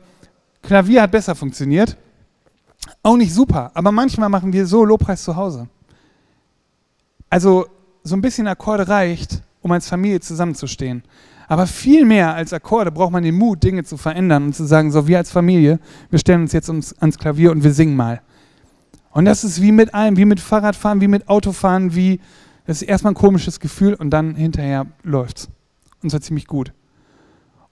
Klavier 0.62 1.02
hat 1.02 1.10
besser 1.10 1.34
funktioniert, 1.34 1.98
auch 3.02 3.18
nicht 3.18 3.34
super, 3.34 3.72
aber 3.74 3.92
manchmal 3.92 4.30
machen 4.30 4.54
wir 4.54 4.66
so 4.66 4.86
Lobpreis 4.86 5.22
zu 5.22 5.36
Hause. 5.36 5.68
Also 7.28 7.66
so 8.02 8.16
ein 8.16 8.20
bisschen 8.20 8.46
Akkorde 8.46 8.88
reicht, 8.88 9.42
um 9.62 9.72
als 9.72 9.88
Familie 9.88 10.20
zusammenzustehen. 10.20 11.02
Aber 11.48 11.66
viel 11.66 12.04
mehr 12.04 12.34
als 12.34 12.52
Akkorde 12.52 12.92
braucht 12.92 13.12
man 13.12 13.22
den 13.22 13.34
Mut, 13.34 13.62
Dinge 13.62 13.82
zu 13.82 13.96
verändern 13.96 14.44
und 14.44 14.54
zu 14.54 14.64
sagen, 14.64 14.90
so 14.90 15.06
wir 15.06 15.18
als 15.18 15.30
Familie, 15.30 15.80
wir 16.10 16.18
stellen 16.18 16.42
uns 16.42 16.52
jetzt 16.52 16.68
ans 16.68 17.18
Klavier 17.18 17.50
und 17.50 17.64
wir 17.64 17.72
singen 17.72 17.96
mal. 17.96 18.20
Und 19.12 19.24
das 19.24 19.44
ist 19.44 19.62
wie 19.62 19.72
mit 19.72 19.94
allem, 19.94 20.16
wie 20.16 20.26
mit 20.26 20.40
Fahrradfahren, 20.40 21.00
wie 21.00 21.08
mit 21.08 21.28
Autofahren, 21.28 21.94
wie, 21.94 22.20
das 22.66 22.82
ist 22.82 22.88
erstmal 22.88 23.12
ein 23.12 23.16
komisches 23.16 23.60
Gefühl 23.60 23.94
und 23.94 24.10
dann 24.10 24.34
hinterher 24.34 24.86
läuft's. 25.02 25.48
Und 26.02 26.10
zwar 26.10 26.20
ziemlich 26.20 26.46
gut. 26.46 26.72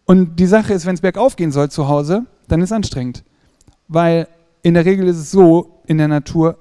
Und 0.06 0.37
die 0.37 0.47
Sache 0.47 0.73
ist, 0.73 0.87
wenn 0.87 0.95
es 0.95 1.00
bergauf 1.02 1.37
gehen 1.37 1.52
soll 1.52 1.71
zu 1.71 1.87
Hause, 1.88 2.25
dann 2.49 2.61
ist 2.61 2.71
es 2.71 2.73
anstrengend. 2.73 3.25
Weil 3.88 4.26
in 4.62 4.75
der 4.75 4.85
Regel 4.85 5.06
ist 5.06 5.18
es 5.18 5.30
so 5.30 5.83
in 5.87 5.99
der 5.99 6.09
Natur, 6.09 6.56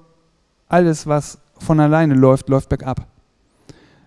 alles, 0.68 1.08
was 1.08 1.40
von 1.58 1.80
alleine 1.80 2.16
läuft, 2.16 2.50
läuft 2.50 2.70
bergab. 2.70 3.08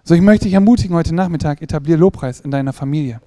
So, 0.08 0.14
ich 0.14 0.22
möchte 0.22 0.44
dich 0.44 0.54
ermutigen 0.54 0.96
heute 0.96 1.14
Nachmittag, 1.14 1.60
etablier 1.60 1.98
Lobpreis 1.98 2.40
in 2.40 2.50
deiner 2.50 2.72
Familie. 2.72 3.20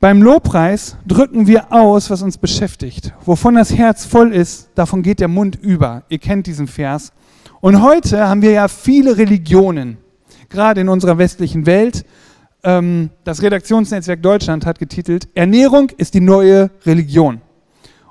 Beim 0.00 0.20
Lobpreis 0.20 0.98
drücken 1.06 1.46
wir 1.46 1.72
aus, 1.72 2.10
was 2.10 2.20
uns 2.20 2.36
beschäftigt. 2.36 3.14
Wovon 3.24 3.54
das 3.54 3.74
Herz 3.74 4.04
voll 4.04 4.34
ist, 4.34 4.68
davon 4.74 5.00
geht 5.02 5.20
der 5.20 5.28
Mund 5.28 5.56
über. 5.56 6.02
Ihr 6.10 6.18
kennt 6.18 6.46
diesen 6.46 6.66
Vers. 6.66 7.14
Und 7.62 7.80
heute 7.80 8.28
haben 8.28 8.42
wir 8.42 8.50
ja 8.50 8.68
viele 8.68 9.16
Religionen, 9.16 9.96
gerade 10.50 10.82
in 10.82 10.90
unserer 10.90 11.16
westlichen 11.16 11.64
Welt. 11.64 12.04
Ähm, 12.62 13.08
das 13.24 13.40
Redaktionsnetzwerk 13.40 14.20
Deutschland 14.20 14.66
hat 14.66 14.78
getitelt, 14.78 15.28
Ernährung 15.34 15.88
ist 15.96 16.12
die 16.12 16.20
neue 16.20 16.68
Religion. 16.84 17.40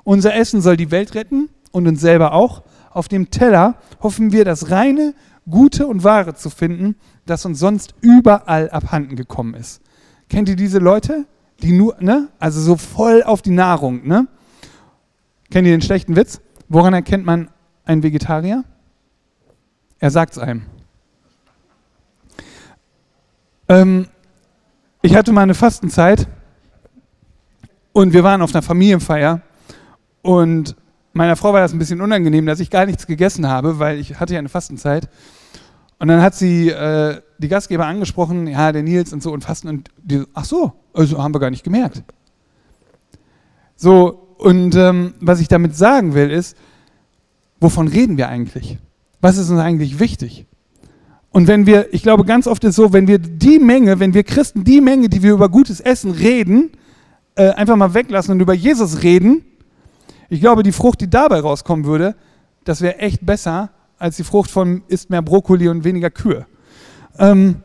Unser 0.02 0.34
Essen 0.34 0.62
soll 0.62 0.76
die 0.76 0.90
Welt 0.90 1.14
retten 1.14 1.48
und 1.70 1.86
uns 1.86 2.00
selber 2.00 2.32
auch. 2.32 2.64
Auf 2.90 3.06
dem 3.06 3.30
Teller 3.30 3.76
hoffen 4.02 4.32
wir 4.32 4.44
das 4.44 4.72
reine, 4.72 5.14
Gute 5.48 5.86
und 5.86 6.04
Wahre 6.04 6.34
zu 6.34 6.50
finden, 6.50 6.96
das 7.26 7.44
uns 7.44 7.58
sonst 7.58 7.94
überall 8.00 8.70
abhanden 8.70 9.16
gekommen 9.16 9.54
ist. 9.54 9.80
Kennt 10.28 10.48
ihr 10.48 10.56
diese 10.56 10.78
Leute, 10.78 11.26
die 11.62 11.72
nur, 11.72 11.96
ne, 12.00 12.28
also 12.38 12.60
so 12.60 12.76
voll 12.76 13.22
auf 13.22 13.42
die 13.42 13.50
Nahrung, 13.50 14.06
ne? 14.06 14.28
Kennt 15.50 15.66
ihr 15.66 15.74
den 15.74 15.82
schlechten 15.82 16.14
Witz? 16.14 16.40
Woran 16.68 16.94
erkennt 16.94 17.26
man 17.26 17.50
einen 17.84 18.02
Vegetarier? 18.02 18.64
Er 19.98 20.10
sagt 20.10 20.32
es 20.32 20.38
einem. 20.38 20.62
Ähm, 23.68 24.06
ich 25.02 25.16
hatte 25.16 25.32
mal 25.32 25.42
eine 25.42 25.54
Fastenzeit 25.54 26.28
und 27.92 28.12
wir 28.12 28.22
waren 28.22 28.42
auf 28.42 28.54
einer 28.54 28.62
Familienfeier 28.62 29.42
und 30.22 30.76
meiner 31.12 31.36
Frau 31.36 31.52
war 31.52 31.60
das 31.60 31.72
ein 31.72 31.78
bisschen 31.78 32.00
unangenehm, 32.00 32.46
dass 32.46 32.60
ich 32.60 32.70
gar 32.70 32.86
nichts 32.86 33.06
gegessen 33.06 33.48
habe, 33.48 33.78
weil 33.78 33.98
ich 33.98 34.18
hatte 34.20 34.34
ja 34.34 34.38
eine 34.38 34.48
Fastenzeit. 34.48 35.08
Und 35.98 36.08
dann 36.08 36.22
hat 36.22 36.34
sie 36.34 36.70
äh, 36.70 37.20
die 37.38 37.48
Gastgeber 37.48 37.86
angesprochen, 37.86 38.46
ja, 38.46 38.72
der 38.72 38.82
Nils 38.82 39.12
und 39.12 39.22
so 39.22 39.32
und 39.32 39.44
Fasten 39.44 39.68
und 39.68 39.90
die, 40.02 40.24
ach 40.32 40.44
so, 40.44 40.72
also 40.94 41.22
haben 41.22 41.34
wir 41.34 41.40
gar 41.40 41.50
nicht 41.50 41.64
gemerkt. 41.64 42.02
So, 43.76 44.28
und 44.38 44.74
ähm, 44.74 45.14
was 45.20 45.40
ich 45.40 45.48
damit 45.48 45.76
sagen 45.76 46.14
will, 46.14 46.30
ist, 46.30 46.56
wovon 47.60 47.88
reden 47.88 48.16
wir 48.16 48.28
eigentlich? 48.28 48.78
Was 49.20 49.36
ist 49.36 49.50
uns 49.50 49.60
eigentlich 49.60 49.98
wichtig? 50.00 50.46
Und 51.30 51.46
wenn 51.46 51.66
wir, 51.66 51.92
ich 51.92 52.02
glaube, 52.02 52.24
ganz 52.24 52.46
oft 52.46 52.64
ist 52.64 52.70
es 52.70 52.76
so, 52.76 52.92
wenn 52.92 53.06
wir 53.06 53.18
die 53.18 53.58
Menge, 53.58 54.00
wenn 54.00 54.14
wir 54.14 54.24
Christen 54.24 54.64
die 54.64 54.80
Menge, 54.80 55.08
die 55.08 55.22
wir 55.22 55.32
über 55.32 55.48
gutes 55.48 55.80
Essen 55.80 56.10
reden, 56.10 56.70
äh, 57.36 57.50
einfach 57.50 57.76
mal 57.76 57.94
weglassen 57.94 58.32
und 58.32 58.40
über 58.40 58.54
Jesus 58.54 59.02
reden, 59.02 59.44
ich 60.30 60.40
glaube, 60.40 60.62
die 60.62 60.72
Frucht, 60.72 61.00
die 61.00 61.10
dabei 61.10 61.40
rauskommen 61.40 61.84
würde, 61.84 62.14
das 62.64 62.80
wäre 62.80 62.98
echt 62.98 63.26
besser 63.26 63.70
als 63.98 64.16
die 64.16 64.24
Frucht 64.24 64.50
von 64.50 64.82
isst 64.88 65.10
mehr 65.10 65.22
Brokkoli 65.22 65.68
und 65.68 65.84
weniger 65.84 66.08
Kühe. 66.08 66.46
Ähm, 67.18 67.56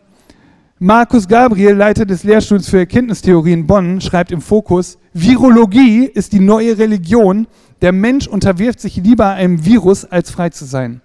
Markus 0.79 1.27
Gabriel, 1.27 1.75
Leiter 1.75 2.05
des 2.05 2.23
Lehrstuhls 2.23 2.67
für 2.67 2.79
Erkenntnistheorie 2.79 3.53
in 3.53 3.67
Bonn, 3.67 4.01
schreibt 4.01 4.31
im 4.31 4.41
Fokus, 4.41 4.97
Virologie 5.13 6.05
ist 6.05 6.33
die 6.33 6.41
neue 6.41 6.77
Religion. 6.77 7.47
Der 7.81 7.93
Mensch 7.93 8.27
unterwirft 8.27 8.81
sich 8.81 8.97
lieber 8.97 9.29
einem 9.29 9.63
Virus, 9.63 10.03
als 10.03 10.31
frei 10.31 10.49
zu 10.49 10.65
sein. 10.65 11.01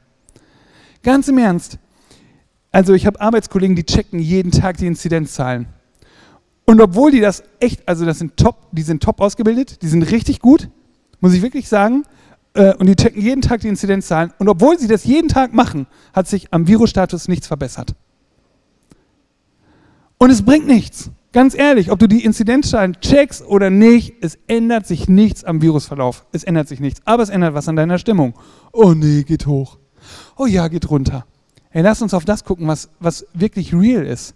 Ganz 1.02 1.28
im 1.28 1.38
Ernst. 1.38 1.78
Also 2.72 2.94
ich 2.94 3.06
habe 3.06 3.20
Arbeitskollegen, 3.20 3.76
die 3.76 3.84
checken 3.84 4.18
jeden 4.18 4.50
Tag 4.50 4.78
die 4.78 4.86
Inzidenzzahlen. 4.86 5.66
Und 6.66 6.80
obwohl 6.80 7.10
die 7.10 7.20
das 7.20 7.42
echt, 7.60 7.86
also 7.86 8.04
das 8.04 8.18
sind 8.18 8.36
top, 8.36 8.68
die 8.72 8.82
sind 8.82 9.02
top 9.02 9.20
ausgebildet, 9.20 9.82
die 9.82 9.88
sind 9.88 10.02
richtig 10.10 10.40
gut, 10.40 10.68
muss 11.20 11.34
ich 11.34 11.42
wirklich 11.42 11.68
sagen. 11.68 12.04
Äh, 12.54 12.74
und 12.74 12.86
die 12.86 12.96
checken 12.96 13.22
jeden 13.22 13.42
Tag 13.42 13.60
die 13.60 13.68
Inzidenzzahlen. 13.68 14.32
Und 14.38 14.48
obwohl 14.48 14.78
sie 14.78 14.88
das 14.88 15.04
jeden 15.04 15.28
Tag 15.28 15.54
machen, 15.54 15.86
hat 16.12 16.28
sich 16.28 16.52
am 16.52 16.66
Virusstatus 16.66 17.28
nichts 17.28 17.46
verbessert. 17.46 17.94
Und 20.18 20.30
es 20.30 20.42
bringt 20.42 20.66
nichts. 20.66 21.10
Ganz 21.32 21.54
ehrlich, 21.54 21.92
ob 21.92 22.00
du 22.00 22.08
die 22.08 22.24
Inzidenzzahlen 22.24 23.00
checkst 23.00 23.46
oder 23.46 23.70
nicht, 23.70 24.14
es 24.20 24.36
ändert 24.48 24.86
sich 24.86 25.08
nichts 25.08 25.44
am 25.44 25.62
Virusverlauf. 25.62 26.26
Es 26.32 26.42
ändert 26.42 26.66
sich 26.66 26.80
nichts. 26.80 27.00
Aber 27.04 27.22
es 27.22 27.28
ändert 27.28 27.54
was 27.54 27.68
an 27.68 27.76
deiner 27.76 27.98
Stimmung. 27.98 28.34
Oh 28.72 28.92
nee, 28.94 29.22
geht 29.22 29.46
hoch. 29.46 29.78
Oh 30.36 30.46
ja, 30.46 30.66
geht 30.66 30.90
runter. 30.90 31.24
Hey, 31.70 31.82
lass 31.82 32.02
uns 32.02 32.14
auf 32.14 32.24
das 32.24 32.44
gucken, 32.44 32.66
was, 32.66 32.90
was 32.98 33.26
wirklich 33.32 33.72
real 33.72 34.04
ist. 34.04 34.34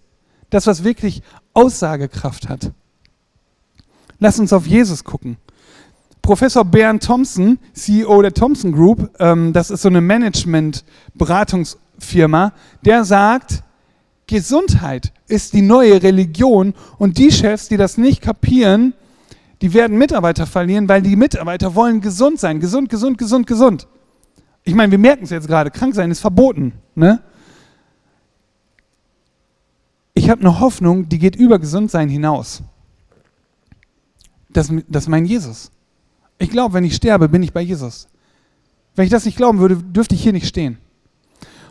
Das, 0.49 0.67
was 0.67 0.85
wirklich 0.85 1.21
Aussagekraft 1.53 2.47
hat. 2.47 2.71
Lass 4.19 4.39
uns 4.39 4.53
auf 4.53 4.65
Jesus 4.65 5.03
gucken. 5.03 5.35
Professor 6.25 6.65
Bernd 6.65 7.03
Thompson, 7.03 7.59
CEO 7.73 8.21
der 8.23 8.33
Thompson 8.33 8.71
Group, 8.71 9.11
ähm, 9.19 9.53
das 9.53 9.69
ist 9.69 9.83
so 9.83 9.89
eine 9.89 10.01
Management-Beratungsfirma, 10.01 12.51
der 12.83 13.03
sagt, 13.03 13.61
Gesundheit 14.25 15.13
ist 15.27 15.53
die 15.53 15.61
neue 15.61 16.01
Religion 16.01 16.73
und 16.97 17.19
die 17.19 17.31
Chefs, 17.31 17.67
die 17.67 17.77
das 17.77 17.99
nicht 17.99 18.23
kapieren, 18.23 18.95
die 19.61 19.75
werden 19.75 19.99
Mitarbeiter 19.99 20.47
verlieren, 20.47 20.89
weil 20.89 21.03
die 21.03 21.15
Mitarbeiter 21.15 21.75
wollen 21.75 22.01
gesund 22.01 22.39
sein. 22.39 22.59
Gesund, 22.59 22.89
gesund, 22.89 23.19
gesund, 23.19 23.45
gesund. 23.45 23.87
Ich 24.63 24.73
meine, 24.73 24.89
wir 24.89 24.97
merken 24.97 25.25
es 25.25 25.29
jetzt 25.29 25.47
gerade, 25.47 25.69
krank 25.69 25.93
sein 25.93 26.09
ist 26.09 26.21
verboten. 26.21 26.73
Ne? 26.95 27.21
Ich 30.15 30.31
habe 30.31 30.41
eine 30.41 30.59
Hoffnung, 30.59 31.07
die 31.07 31.19
geht 31.19 31.35
über 31.35 31.59
Gesundsein 31.59 32.09
hinaus. 32.09 32.63
Das, 34.49 34.73
das 34.87 35.07
mein 35.07 35.25
Jesus. 35.25 35.69
Ich 36.37 36.49
glaube, 36.49 36.73
wenn 36.73 36.83
ich 36.83 36.95
sterbe, 36.95 37.29
bin 37.29 37.43
ich 37.43 37.53
bei 37.53 37.61
Jesus. 37.61 38.07
Wenn 38.95 39.05
ich 39.05 39.11
das 39.11 39.25
nicht 39.25 39.37
glauben 39.37 39.59
würde, 39.59 39.77
dürfte 39.77 40.15
ich 40.15 40.23
hier 40.23 40.33
nicht 40.33 40.47
stehen. 40.47 40.77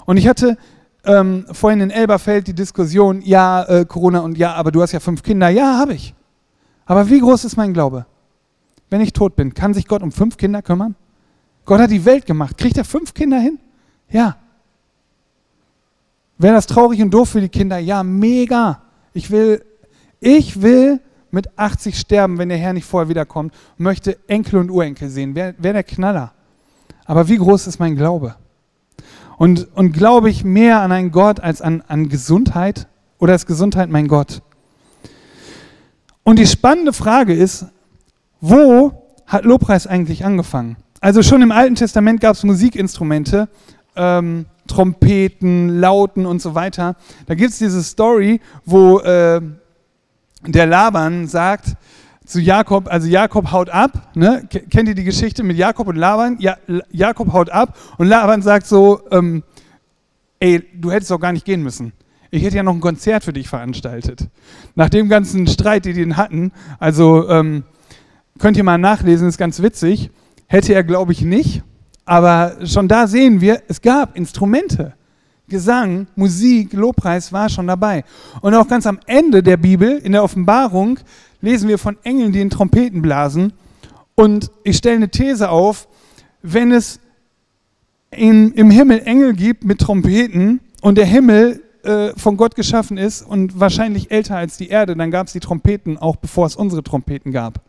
Und 0.07 0.17
ich 0.17 0.29
hatte 0.29 0.57
ähm, 1.05 1.47
vorhin 1.53 1.81
in 1.81 1.91
Elberfeld 1.91 2.47
die 2.47 2.55
Diskussion, 2.55 3.23
ja, 3.23 3.63
äh, 3.65 3.85
Corona 3.85 4.21
und 4.21 4.39
ja, 4.39 4.55
aber 4.55 4.73
du 4.73 4.83
hast 4.83 4.93
ja 4.93 5.01
fünf 5.01 5.23
Kinder. 5.23 5.49
Ja, 5.49 5.79
habe 5.79 5.95
ich. 5.95 6.15
Aber 6.87 7.09
wie 7.09 7.21
groß 7.21 7.45
ist 7.45 7.57
mein 7.57 7.73
Glaube? 7.73 8.07
Wenn 8.91 9.01
ich 9.01 9.13
tot 9.13 9.37
bin, 9.37 9.55
kann 9.55 9.75
sich 9.75 9.87
Gott 9.87 10.03
um 10.03 10.13
fünf 10.13 10.37
Kinder 10.37 10.63
kümmern? 10.63 10.95
Gott 11.65 11.81
hat 11.81 11.91
die 11.91 12.05
Welt 12.05 12.27
gemacht. 12.27 12.59
Kriegt 12.59 12.77
er 12.77 12.85
fünf 12.85 13.15
Kinder 13.15 13.39
hin? 13.39 13.59
Ja. 14.11 14.37
Wäre 16.37 16.55
das 16.55 16.67
traurig 16.67 17.01
und 17.01 17.11
doof 17.11 17.31
für 17.31 17.41
die 17.41 17.49
Kinder? 17.49 17.79
Ja, 17.79 18.03
mega. 18.03 18.83
Ich 19.15 19.31
will, 19.31 19.65
ich 20.21 20.61
will 20.61 21.01
mit 21.35 21.59
80 21.59 21.99
sterben, 21.99 22.39
wenn 22.39 22.49
der 22.49 22.59
Herr 22.59 22.73
nicht 22.73 22.87
vorher 22.87 23.09
wiederkommt 23.09 23.53
möchte 23.77 24.19
Enkel 24.29 24.59
und 24.59 24.71
Urenkel 24.71 25.11
sehen. 25.11 25.35
Wäre 25.35 25.55
wär 25.59 25.73
der 25.73 25.85
Knaller. 25.85 26.33
Aber 27.05 27.29
wie 27.29 27.37
groß 27.37 27.67
ist 27.67 27.79
mein 27.79 27.97
Glaube? 27.97 28.37
Und, 29.37 29.69
und 29.77 29.93
glaube 29.93 30.31
ich 30.31 30.45
mehr 30.45 30.81
an 30.81 30.93
einen 30.93 31.11
Gott 31.11 31.41
als 31.41 31.61
an, 31.61 31.83
an 31.87 32.09
Gesundheit? 32.09 32.87
Oder 33.19 33.35
ist 33.35 33.47
Gesundheit 33.47 33.91
mein 33.91 34.09
Gott? 34.09 34.43
Und 36.23 36.39
die 36.39 36.47
spannende 36.47 36.93
Frage 36.93 37.35
ist, 37.35 37.67
wo 38.41 38.93
hat 39.27 39.45
Lobpreis 39.45 39.87
eigentlich 39.87 40.25
angefangen? 40.25 40.77
Also 41.01 41.23
schon 41.23 41.43
im 41.43 41.53
Alten 41.53 41.75
Testament 41.75 42.21
gab 42.21 42.35
es 42.35 42.45
Musikinstrumente, 42.45 43.49
ähm, 43.97 44.47
Trompeten, 44.67 45.81
Lauten 45.81 46.25
und 46.25 46.41
so 46.41 46.55
weiter. 46.55 46.97
Da 47.27 47.35
gibt 47.35 47.51
es 47.51 47.59
diese 47.59 47.83
Story, 47.83 48.41
wo 48.65 49.01
äh, 49.01 49.41
der 50.47 50.67
Laban 50.67 51.27
sagt 51.27 51.77
zu 52.25 52.41
Jakob, 52.41 52.89
also 52.91 53.07
Jakob 53.07 53.53
haut 53.53 53.69
ab, 53.69 54.11
ne? 54.15 54.49
kennt 54.49 54.89
ihr 54.89 54.95
die 54.95 55.05
Geschichte 55.05 55.43
mit 55.43 55.57
Jakob 55.57 55.89
und 55.89 55.97
Laban? 55.97 56.39
Ja, 56.41 56.57
Jakob 56.91 57.33
haut 57.33 57.51
ab 57.51 57.77
und 57.99 58.07
Laban 58.07 58.41
sagt 58.43 58.67
so, 58.67 59.03
ähm, 59.11 59.43
ey, 60.41 60.63
du 60.75 60.91
hättest 60.91 61.11
doch 61.11 61.21
gar 61.21 61.33
nicht 61.33 61.45
gehen 61.45 61.63
müssen. 61.63 61.93
Ich 62.31 62.43
hätte 62.43 62.57
ja 62.57 62.63
noch 62.63 62.75
ein 62.75 62.81
Konzert 62.81 63.25
für 63.25 63.33
dich 63.33 63.49
veranstaltet. 63.49 64.29
Nach 64.75 64.89
dem 64.89 65.09
ganzen 65.09 65.47
Streit, 65.47 65.85
den 65.85 65.95
die 65.95 66.15
hatten, 66.15 66.53
also 66.79 67.29
ähm, 67.29 67.65
könnt 68.39 68.57
ihr 68.57 68.65
mal 68.65 68.79
nachlesen, 68.79 69.29
ist 69.29 69.39
ganz 69.39 69.63
witzig, 69.63 70.11
hätte 70.47 70.75
er 70.75 70.83
glaube 70.83 71.13
ich 71.13 71.23
nicht, 71.23 71.63
aber 72.07 72.57
schon 72.65 72.89
da 72.89 73.07
sehen 73.07 73.41
wir, 73.41 73.63
es 73.69 73.83
gab 73.83 74.17
Instrumente. 74.17 74.95
Gesang, 75.49 76.07
Musik, 76.17 76.73
Lobpreis 76.73 77.33
war 77.33 77.49
schon 77.49 77.67
dabei. 77.67 78.05
Und 78.41 78.55
auch 78.55 78.67
ganz 78.67 78.87
am 78.87 78.99
Ende 79.07 79.43
der 79.43 79.57
Bibel, 79.57 79.99
in 79.99 80.13
der 80.13 80.25
Offenbarung, 80.25 80.99
lesen 81.41 81.69
wir 81.69 81.79
von 81.79 81.97
Engeln, 82.03 82.33
die 82.33 82.41
in 82.41 82.51
Trompeten 82.51 83.03
blasen. 83.03 83.53
Und 84.15 84.51
ich 84.63 84.77
stelle 84.77 84.97
eine 84.97 85.09
These 85.11 85.51
auf, 85.51 85.89
wenn 86.43 86.73
es 86.73 87.01
in, 88.11 88.53
im 88.53 88.71
Himmel 88.71 89.03
Engel 89.05 89.35
gibt 89.35 89.65
mit 89.65 89.81
Trompeten 89.81 90.61
und 90.81 90.97
der 90.97 91.07
Himmel 91.07 91.63
äh, 91.83 92.11
von 92.17 92.37
Gott 92.37 92.55
geschaffen 92.55 92.97
ist 92.97 93.23
und 93.23 93.59
wahrscheinlich 93.59 94.11
älter 94.11 94.37
als 94.37 94.57
die 94.57 94.69
Erde, 94.69 94.97
dann 94.97 95.11
gab 95.11 95.27
es 95.27 95.33
die 95.33 95.41
Trompeten 95.41 95.99
auch 95.99 96.17
bevor 96.17 96.47
es 96.47 96.57
unsere 96.57 96.83
Trompeten 96.83 97.33
gab. 97.33 97.61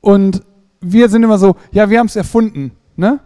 Und 0.00 0.42
wir 0.80 1.08
sind 1.08 1.22
immer 1.22 1.38
so, 1.38 1.56
ja, 1.70 1.88
wir 1.88 1.98
haben 1.98 2.06
es 2.06 2.16
erfunden. 2.16 2.72
Ne? 2.96 3.20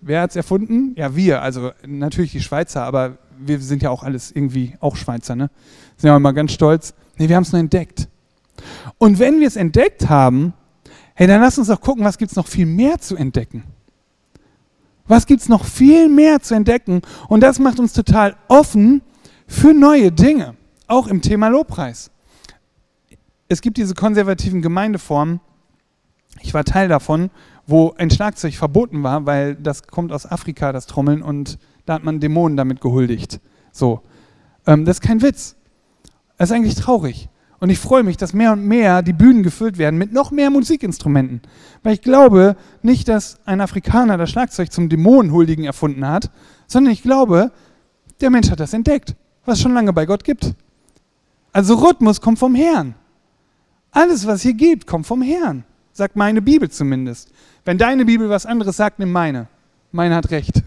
Wer 0.00 0.22
hat 0.22 0.30
es 0.30 0.36
erfunden? 0.36 0.94
Ja, 0.96 1.16
wir, 1.16 1.42
also 1.42 1.72
natürlich 1.86 2.32
die 2.32 2.40
Schweizer, 2.40 2.84
aber 2.84 3.18
wir 3.38 3.60
sind 3.60 3.82
ja 3.82 3.90
auch 3.90 4.02
alles 4.02 4.30
irgendwie 4.30 4.74
auch 4.80 4.96
Schweizer, 4.96 5.34
ne? 5.36 5.50
Sind 5.96 6.08
ja 6.08 6.16
immer 6.16 6.32
ganz 6.32 6.52
stolz. 6.52 6.94
Nee, 7.16 7.28
wir 7.28 7.36
haben 7.36 7.42
es 7.42 7.52
nur 7.52 7.60
entdeckt. 7.60 8.08
Und 8.98 9.18
wenn 9.18 9.40
wir 9.40 9.48
es 9.48 9.56
entdeckt 9.56 10.08
haben, 10.08 10.52
hey, 11.14 11.26
dann 11.26 11.40
lass 11.40 11.58
uns 11.58 11.68
doch 11.68 11.80
gucken, 11.80 12.04
was 12.04 12.18
gibt 12.18 12.30
es 12.30 12.36
noch 12.36 12.46
viel 12.46 12.66
mehr 12.66 12.98
zu 12.98 13.16
entdecken. 13.16 13.64
Was 15.08 15.26
gibt 15.26 15.40
es 15.40 15.48
noch 15.48 15.64
viel 15.64 16.08
mehr 16.08 16.40
zu 16.40 16.54
entdecken? 16.54 17.02
Und 17.28 17.40
das 17.40 17.58
macht 17.58 17.80
uns 17.80 17.92
total 17.92 18.36
offen 18.46 19.02
für 19.46 19.72
neue 19.72 20.12
Dinge, 20.12 20.54
auch 20.86 21.08
im 21.08 21.22
Thema 21.22 21.48
Lobpreis. 21.48 22.10
Es 23.48 23.62
gibt 23.62 23.78
diese 23.78 23.94
konservativen 23.94 24.60
Gemeindeformen, 24.60 25.40
ich 26.40 26.52
war 26.54 26.64
Teil 26.64 26.88
davon, 26.88 27.30
wo 27.68 27.94
ein 27.98 28.10
Schlagzeug 28.10 28.54
verboten 28.54 29.02
war, 29.02 29.26
weil 29.26 29.54
das 29.54 29.86
kommt 29.86 30.10
aus 30.10 30.26
Afrika, 30.26 30.72
das 30.72 30.86
Trommeln, 30.86 31.22
und 31.22 31.58
da 31.86 31.94
hat 31.94 32.02
man 32.02 32.18
Dämonen 32.18 32.56
damit 32.56 32.80
gehuldigt. 32.80 33.40
So. 33.70 34.00
Ähm, 34.66 34.84
das 34.84 34.96
ist 34.96 35.02
kein 35.02 35.22
Witz. 35.22 35.54
Das 36.38 36.50
ist 36.50 36.56
eigentlich 36.56 36.74
traurig. 36.74 37.28
Und 37.60 37.70
ich 37.70 37.78
freue 37.78 38.04
mich, 38.04 38.16
dass 38.16 38.32
mehr 38.32 38.52
und 38.52 38.64
mehr 38.64 39.02
die 39.02 39.12
Bühnen 39.12 39.42
gefüllt 39.42 39.78
werden 39.78 39.98
mit 39.98 40.12
noch 40.12 40.30
mehr 40.30 40.48
Musikinstrumenten. 40.48 41.42
Weil 41.82 41.94
ich 41.94 42.02
glaube 42.02 42.56
nicht, 42.82 43.08
dass 43.08 43.38
ein 43.44 43.60
Afrikaner 43.60 44.16
das 44.16 44.30
Schlagzeug 44.30 44.72
zum 44.72 44.88
Dämonenhuldigen 44.88 45.64
erfunden 45.64 46.06
hat, 46.06 46.30
sondern 46.68 46.92
ich 46.92 47.02
glaube, 47.02 47.50
der 48.20 48.30
Mensch 48.30 48.50
hat 48.50 48.60
das 48.60 48.72
entdeckt, 48.72 49.14
was 49.44 49.58
es 49.58 49.62
schon 49.62 49.74
lange 49.74 49.92
bei 49.92 50.06
Gott 50.06 50.24
gibt. 50.24 50.54
Also 51.52 51.74
Rhythmus 51.74 52.20
kommt 52.20 52.38
vom 52.38 52.54
Herrn. 52.54 52.94
Alles, 53.90 54.26
was 54.26 54.42
hier 54.42 54.54
gibt, 54.54 54.86
kommt 54.86 55.06
vom 55.06 55.22
Herrn. 55.22 55.64
Sagt 55.92 56.14
meine 56.14 56.40
Bibel 56.40 56.70
zumindest. 56.70 57.32
Wenn 57.68 57.76
deine 57.76 58.06
Bibel 58.06 58.30
was 58.30 58.46
anderes 58.46 58.78
sagt, 58.78 58.98
nimm 58.98 59.12
meine. 59.12 59.46
Meine 59.92 60.14
hat 60.14 60.30
recht. 60.30 60.62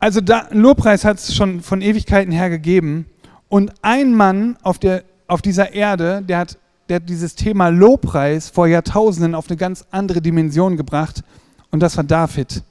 Also 0.00 0.20
da, 0.20 0.48
Lobpreis 0.50 1.04
hat 1.04 1.18
es 1.18 1.32
schon 1.32 1.60
von 1.60 1.80
Ewigkeiten 1.80 2.32
her 2.32 2.50
gegeben. 2.50 3.06
Und 3.48 3.72
ein 3.82 4.14
Mann 4.14 4.58
auf, 4.64 4.80
der, 4.80 5.04
auf 5.28 5.42
dieser 5.42 5.74
Erde, 5.74 6.24
der 6.26 6.38
hat, 6.38 6.58
der 6.88 6.96
hat 6.96 7.08
dieses 7.08 7.36
Thema 7.36 7.68
Lobpreis 7.68 8.50
vor 8.50 8.66
Jahrtausenden 8.66 9.36
auf 9.36 9.48
eine 9.48 9.56
ganz 9.56 9.84
andere 9.92 10.20
Dimension 10.20 10.76
gebracht. 10.76 11.22
Und 11.70 11.78
das 11.78 11.96
war 11.96 12.02
David. 12.02 12.64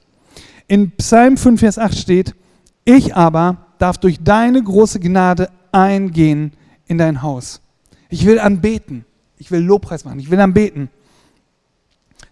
In 0.68 0.90
Psalm 0.90 1.38
5, 1.38 1.58
Vers 1.58 1.78
8 1.78 1.96
steht, 1.96 2.34
ich 2.84 3.16
aber 3.16 3.64
darf 3.78 3.96
durch 3.96 4.22
deine 4.22 4.62
große 4.62 5.00
Gnade 5.00 5.48
eingehen 5.72 6.52
in 6.86 6.98
dein 6.98 7.22
Haus. 7.22 7.62
Ich 8.10 8.26
will 8.26 8.38
anbeten. 8.38 9.06
Ich 9.38 9.50
will 9.50 9.60
Lobpreis 9.60 10.04
machen. 10.04 10.18
Ich 10.18 10.30
will 10.30 10.38
dann 10.38 10.54
beten. 10.54 10.90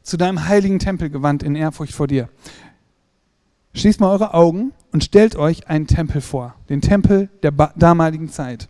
Zu 0.03 0.17
deinem 0.17 0.47
heiligen 0.47 0.79
Tempel 0.79 1.11
gewandt 1.11 1.43
in 1.43 1.55
Ehrfurcht 1.55 1.95
vor 1.95 2.07
dir. 2.07 2.29
Schließt 3.75 4.01
mal 4.01 4.11
eure 4.11 4.35
Augen 4.35 4.73
und 4.93 5.03
stellt 5.03 5.37
euch 5.37 5.69
einen 5.69 5.87
Tempel 5.87 6.21
vor. 6.21 6.55
Den 6.69 6.81
Tempel 6.81 7.29
der 7.43 7.51
damaligen 7.51 8.29
Zeit. 8.29 8.69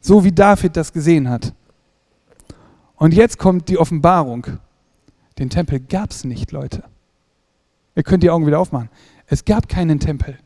So 0.00 0.24
wie 0.24 0.32
David 0.32 0.76
das 0.76 0.92
gesehen 0.92 1.28
hat. 1.28 1.54
Und 2.96 3.14
jetzt 3.14 3.38
kommt 3.38 3.68
die 3.68 3.78
Offenbarung. 3.78 4.46
Den 5.38 5.50
Tempel 5.50 5.80
gab 5.80 6.10
es 6.10 6.24
nicht, 6.24 6.52
Leute. 6.52 6.82
Ihr 7.94 8.02
könnt 8.02 8.22
die 8.22 8.30
Augen 8.30 8.46
wieder 8.46 8.58
aufmachen. 8.58 8.90
Es 9.26 9.44
gab 9.44 9.68
keinen 9.68 10.00
Tempel. 10.00 10.38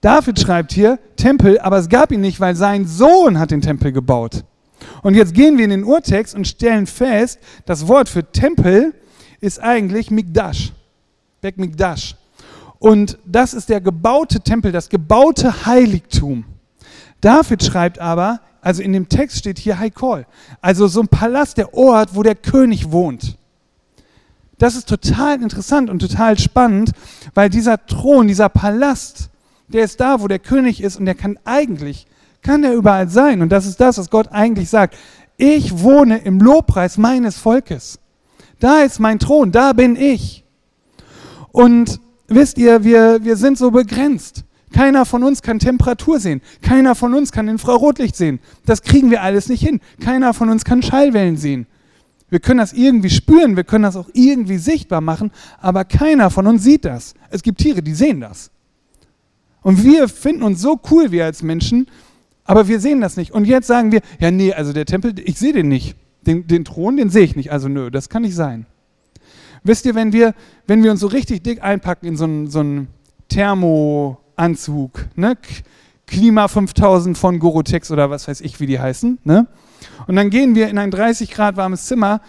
David 0.00 0.40
schreibt 0.40 0.72
hier 0.72 0.98
Tempel, 1.16 1.58
aber 1.58 1.78
es 1.78 1.88
gab 1.88 2.10
ihn 2.12 2.20
nicht, 2.20 2.40
weil 2.40 2.56
sein 2.56 2.86
Sohn 2.86 3.38
hat 3.38 3.50
den 3.50 3.60
Tempel 3.60 3.92
gebaut. 3.92 4.44
Und 5.02 5.14
jetzt 5.14 5.34
gehen 5.34 5.58
wir 5.58 5.64
in 5.64 5.70
den 5.70 5.84
Urtext 5.84 6.34
und 6.34 6.46
stellen 6.46 6.86
fest, 6.86 7.38
das 7.66 7.88
Wort 7.88 8.08
für 8.08 8.24
Tempel 8.24 8.94
ist 9.40 9.60
eigentlich 9.60 10.10
Mikdash. 10.10 10.72
Bek 11.40 11.58
Mikdash. 11.58 12.16
Und 12.78 13.18
das 13.26 13.54
ist 13.54 13.68
der 13.68 13.80
gebaute 13.80 14.40
Tempel, 14.40 14.72
das 14.72 14.88
gebaute 14.88 15.66
Heiligtum. 15.66 16.44
David 17.20 17.62
schreibt 17.62 17.98
aber, 17.98 18.40
also 18.62 18.82
in 18.82 18.92
dem 18.92 19.08
Text 19.08 19.38
steht 19.38 19.58
hier 19.58 19.78
Haikol, 19.78 20.26
also 20.60 20.86
so 20.86 21.00
ein 21.00 21.08
Palast, 21.08 21.58
der 21.58 21.74
Ort, 21.74 22.14
wo 22.14 22.22
der 22.22 22.34
König 22.34 22.90
wohnt. 22.90 23.36
Das 24.58 24.76
ist 24.76 24.88
total 24.88 25.42
interessant 25.42 25.88
und 25.88 26.00
total 26.00 26.38
spannend, 26.38 26.92
weil 27.34 27.48
dieser 27.48 27.84
Thron, 27.86 28.28
dieser 28.28 28.50
Palast, 28.50 29.30
der 29.68 29.84
ist 29.84 30.00
da, 30.00 30.20
wo 30.20 30.28
der 30.28 30.38
König 30.38 30.82
ist 30.82 30.96
und 30.96 31.06
der 31.06 31.14
kann 31.14 31.38
eigentlich 31.44 32.06
kann 32.42 32.64
er 32.64 32.74
überall 32.74 33.08
sein. 33.08 33.42
Und 33.42 33.50
das 33.50 33.66
ist 33.66 33.80
das, 33.80 33.98
was 33.98 34.10
Gott 34.10 34.28
eigentlich 34.30 34.68
sagt. 34.68 34.96
Ich 35.36 35.80
wohne 35.80 36.18
im 36.18 36.40
Lobpreis 36.40 36.98
meines 36.98 37.36
Volkes. 37.38 37.98
Da 38.58 38.82
ist 38.82 39.00
mein 39.00 39.18
Thron, 39.18 39.52
da 39.52 39.72
bin 39.72 39.96
ich. 39.96 40.44
Und 41.52 42.00
wisst 42.28 42.58
ihr, 42.58 42.84
wir, 42.84 43.24
wir 43.24 43.36
sind 43.36 43.58
so 43.58 43.70
begrenzt. 43.70 44.44
Keiner 44.72 45.04
von 45.04 45.22
uns 45.24 45.42
kann 45.42 45.58
Temperatur 45.58 46.20
sehen. 46.20 46.42
Keiner 46.62 46.94
von 46.94 47.14
uns 47.14 47.32
kann 47.32 47.48
Infrarotlicht 47.48 48.14
sehen. 48.14 48.38
Das 48.66 48.82
kriegen 48.82 49.10
wir 49.10 49.22
alles 49.22 49.48
nicht 49.48 49.62
hin. 49.62 49.80
Keiner 50.00 50.32
von 50.34 50.48
uns 50.48 50.64
kann 50.64 50.82
Schallwellen 50.82 51.36
sehen. 51.36 51.66
Wir 52.30 52.38
können 52.38 52.58
das 52.58 52.72
irgendwie 52.72 53.10
spüren, 53.10 53.56
wir 53.56 53.64
können 53.64 53.82
das 53.82 53.96
auch 53.96 54.08
irgendwie 54.12 54.58
sichtbar 54.58 55.00
machen, 55.00 55.32
aber 55.60 55.84
keiner 55.84 56.30
von 56.30 56.46
uns 56.46 56.62
sieht 56.62 56.84
das. 56.84 57.14
Es 57.30 57.42
gibt 57.42 57.58
Tiere, 57.58 57.82
die 57.82 57.92
sehen 57.92 58.20
das. 58.20 58.52
Und 59.62 59.82
wir 59.82 60.08
finden 60.08 60.44
uns 60.44 60.62
so 60.62 60.80
cool, 60.90 61.10
wir 61.10 61.24
als 61.24 61.42
Menschen, 61.42 61.88
aber 62.50 62.66
wir 62.66 62.80
sehen 62.80 63.00
das 63.00 63.16
nicht. 63.16 63.30
Und 63.30 63.44
jetzt 63.44 63.68
sagen 63.68 63.92
wir, 63.92 64.00
ja, 64.18 64.32
nee, 64.32 64.52
also 64.52 64.72
der 64.72 64.84
Tempel, 64.84 65.14
ich 65.24 65.38
sehe 65.38 65.52
den 65.52 65.68
nicht. 65.68 65.94
Den, 66.26 66.48
den 66.48 66.64
Thron, 66.64 66.96
den 66.96 67.08
sehe 67.08 67.22
ich 67.22 67.36
nicht. 67.36 67.52
Also 67.52 67.68
nö, 67.68 67.92
das 67.92 68.08
kann 68.08 68.22
nicht 68.22 68.34
sein. 68.34 68.66
Wisst 69.62 69.86
ihr, 69.86 69.94
wenn 69.94 70.12
wir, 70.12 70.34
wenn 70.66 70.82
wir 70.82 70.90
uns 70.90 70.98
so 70.98 71.06
richtig 71.06 71.44
dick 71.44 71.62
einpacken 71.62 72.06
in 72.06 72.16
so 72.16 72.24
einen, 72.24 72.50
so 72.50 72.58
einen 72.58 72.88
Thermoanzug, 73.28 75.06
ne? 75.14 75.38
Klima 76.08 76.48
5000 76.48 77.16
von 77.16 77.38
Gorotex 77.38 77.92
oder 77.92 78.10
was 78.10 78.26
weiß 78.26 78.40
ich, 78.40 78.58
wie 78.58 78.66
die 78.66 78.80
heißen, 78.80 79.18
ne? 79.22 79.46
Und 80.08 80.16
dann 80.16 80.28
gehen 80.28 80.56
wir 80.56 80.70
in 80.70 80.78
ein 80.78 80.90
30 80.90 81.30
Grad 81.30 81.56
warmes 81.56 81.86
Zimmer 81.86 82.20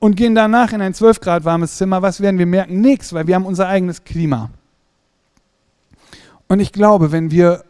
und 0.00 0.16
gehen 0.16 0.34
danach 0.34 0.72
in 0.72 0.82
ein 0.82 0.94
12 0.94 1.20
Grad 1.20 1.44
warmes 1.44 1.76
Zimmer. 1.76 2.02
Was 2.02 2.20
werden 2.20 2.40
wir 2.40 2.46
merken? 2.46 2.80
Nichts, 2.80 3.12
weil 3.12 3.28
wir 3.28 3.36
haben 3.36 3.46
unser 3.46 3.68
eigenes 3.68 4.02
Klima. 4.02 4.50
Und 6.48 6.58
ich 6.58 6.72
glaube, 6.72 7.12
wenn 7.12 7.30
wir 7.30 7.62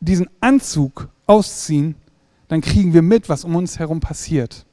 diesen 0.00 0.30
Anzug 0.40 1.10
ausziehen, 1.26 1.94
dann 2.48 2.60
kriegen 2.60 2.92
wir 2.92 3.02
mit, 3.02 3.28
was 3.28 3.44
um 3.44 3.56
uns 3.56 3.78
herum 3.78 4.00
passiert. 4.00 4.64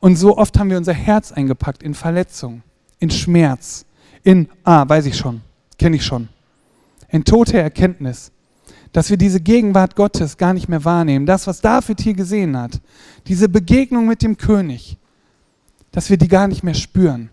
Und 0.00 0.16
so 0.16 0.36
oft 0.36 0.58
haben 0.58 0.70
wir 0.70 0.76
unser 0.76 0.92
Herz 0.92 1.32
eingepackt 1.32 1.82
in 1.82 1.94
Verletzung, 1.94 2.62
in 2.98 3.10
Schmerz, 3.10 3.84
in, 4.22 4.48
ah, 4.64 4.88
weiß 4.88 5.06
ich 5.06 5.16
schon, 5.16 5.40
kenne 5.78 5.96
ich 5.96 6.04
schon, 6.04 6.28
in 7.08 7.24
tote 7.24 7.58
Erkenntnis, 7.58 8.30
dass 8.92 9.10
wir 9.10 9.16
diese 9.16 9.40
Gegenwart 9.40 9.96
Gottes 9.96 10.36
gar 10.36 10.54
nicht 10.54 10.68
mehr 10.68 10.84
wahrnehmen. 10.84 11.26
Das, 11.26 11.46
was 11.46 11.60
David 11.60 12.00
hier 12.00 12.14
gesehen 12.14 12.56
hat, 12.56 12.80
diese 13.26 13.48
Begegnung 13.48 14.06
mit 14.06 14.22
dem 14.22 14.36
König, 14.36 14.96
dass 15.92 16.10
wir 16.10 16.16
die 16.16 16.28
gar 16.28 16.48
nicht 16.48 16.62
mehr 16.62 16.74
spüren, 16.74 17.30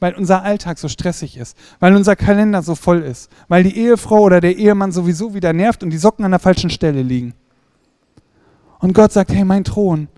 weil 0.00 0.14
unser 0.14 0.42
Alltag 0.42 0.78
so 0.78 0.88
stressig 0.88 1.36
ist, 1.36 1.56
weil 1.80 1.94
unser 1.94 2.16
Kalender 2.16 2.62
so 2.62 2.74
voll 2.74 3.02
ist, 3.02 3.30
weil 3.48 3.62
die 3.62 3.76
Ehefrau 3.76 4.20
oder 4.20 4.40
der 4.40 4.56
Ehemann 4.56 4.92
sowieso 4.92 5.34
wieder 5.34 5.52
nervt 5.52 5.82
und 5.82 5.90
die 5.90 5.98
Socken 5.98 6.24
an 6.24 6.32
der 6.32 6.40
falschen 6.40 6.70
Stelle 6.70 7.02
liegen. 7.02 7.34
Und 8.78 8.92
Gott 8.92 9.12
sagt, 9.12 9.32
hey, 9.32 9.44
mein 9.44 9.64
Thron 9.64 10.08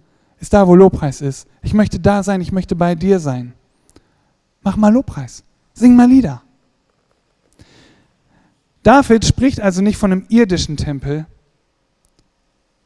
ist 0.41 0.53
da, 0.53 0.67
wo 0.67 0.75
Lobpreis 0.75 1.21
ist. 1.21 1.49
Ich 1.63 1.75
möchte 1.75 2.01
da 2.01 2.23
sein, 2.23 2.41
ich 2.41 2.53
möchte 2.53 2.77
bei 2.77 2.95
dir 2.95 3.21
sein. 3.21 3.53
Mach 4.63 4.77
mal 4.77 4.93
Lobpreis, 4.93 5.45
sing 5.75 5.97
mal 5.97 6.09
Lieder. 6.09 6.43
David 8.83 9.25
spricht 9.25 9.61
also 9.61 9.83
nicht 9.83 9.97
von 9.97 10.13
einem 10.13 10.27
irdischen 10.29 10.77
Tempel, 10.77 11.27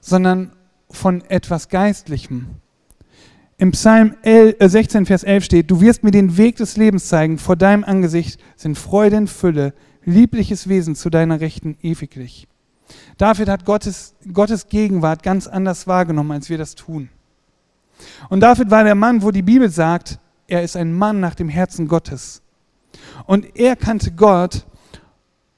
sondern 0.01 0.53
von 0.91 1.23
etwas 1.29 1.69
Geistlichem. 1.69 2.47
Im 3.59 3.71
Psalm 3.71 4.17
16, 4.25 5.03
äh, 5.03 5.07
Vers 5.07 5.23
11 5.23 5.45
steht, 5.45 5.71
du 5.71 5.81
wirst 5.81 6.03
mir 6.03 6.11
den 6.11 6.37
Weg 6.37 6.57
des 6.57 6.77
Lebens 6.77 7.07
zeigen, 7.07 7.39
vor 7.39 7.55
deinem 7.55 7.85
Angesicht 7.85 8.41
sind 8.57 8.77
Freude 8.77 9.17
in 9.17 9.29
Fülle, 9.29 9.75
liebliches 10.05 10.69
Wesen 10.69 10.97
zu 10.97 11.11
deiner 11.11 11.41
Rechten 11.41 11.77
ewiglich. 11.81 12.49
David 13.19 13.49
hat 13.49 13.65
Gottes, 13.65 14.15
Gottes 14.33 14.69
Gegenwart 14.69 15.23
ganz 15.23 15.47
anders 15.47 15.87
wahrgenommen, 15.87 16.33
als 16.33 16.49
wir 16.49 16.59
das 16.59 16.75
tun. 16.75 17.09
Und 18.29 18.41
David 18.41 18.71
war 18.71 18.85
der 18.85 18.95
Mann, 18.95 19.23
wo 19.23 19.31
die 19.31 19.43
Bibel 19.43 19.71
sagt, 19.71 20.19
er 20.47 20.63
ist 20.63 20.77
ein 20.77 20.93
Mann 20.93 21.21
nach 21.21 21.35
dem 21.35 21.49
Herzen 21.49 21.89
Gottes. 21.89 22.43
Und 23.27 23.57
er 23.57 23.77
kannte 23.77 24.13
Gott 24.13 24.67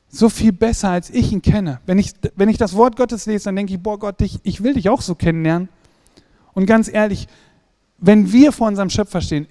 so 0.09 0.29
viel 0.29 0.53
besser, 0.53 0.91
als 0.91 1.11
ich 1.11 1.33
ihn 1.33 1.43
kenne. 1.43 1.81
Wenn 1.87 1.99
ich, 1.99 2.13
wenn 2.37 2.49
ich 2.49 2.59
das 2.59 2.75
Wort 2.75 2.97
Gottes 2.97 3.27
lese, 3.27 3.47
dann 3.47 3.57
denke 3.57 3.75
ich, 3.75 3.81
boah 3.81 3.99
Gott, 3.99 4.21
ich, 4.21 4.39
ich 4.45 4.63
will 4.63 4.75
dich 4.75 4.89
auch 4.89 5.01
so 5.01 5.15
kennenlernen. 5.15 5.69
Und 6.53 6.67
ganz 6.67 6.89
ehrlich, 6.89 7.27
wenn 7.99 8.31
wir 8.33 8.53
vor 8.53 8.69
unserem 8.69 8.91
Schöpfer 8.91 9.21
stehen, 9.21 9.49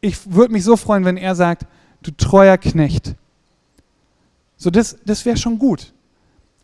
ich 0.00 0.32
würde 0.32 0.52
mich 0.52 0.64
so 0.64 0.76
freuen, 0.76 1.04
wenn 1.04 1.16
er 1.16 1.34
sagt, 1.34 1.66
du 2.02 2.10
treuer 2.10 2.58
Knecht. 2.58 3.14
So, 4.56 4.70
das, 4.70 4.98
das 5.04 5.24
wäre 5.24 5.36
schon 5.36 5.58
gut. 5.58 5.94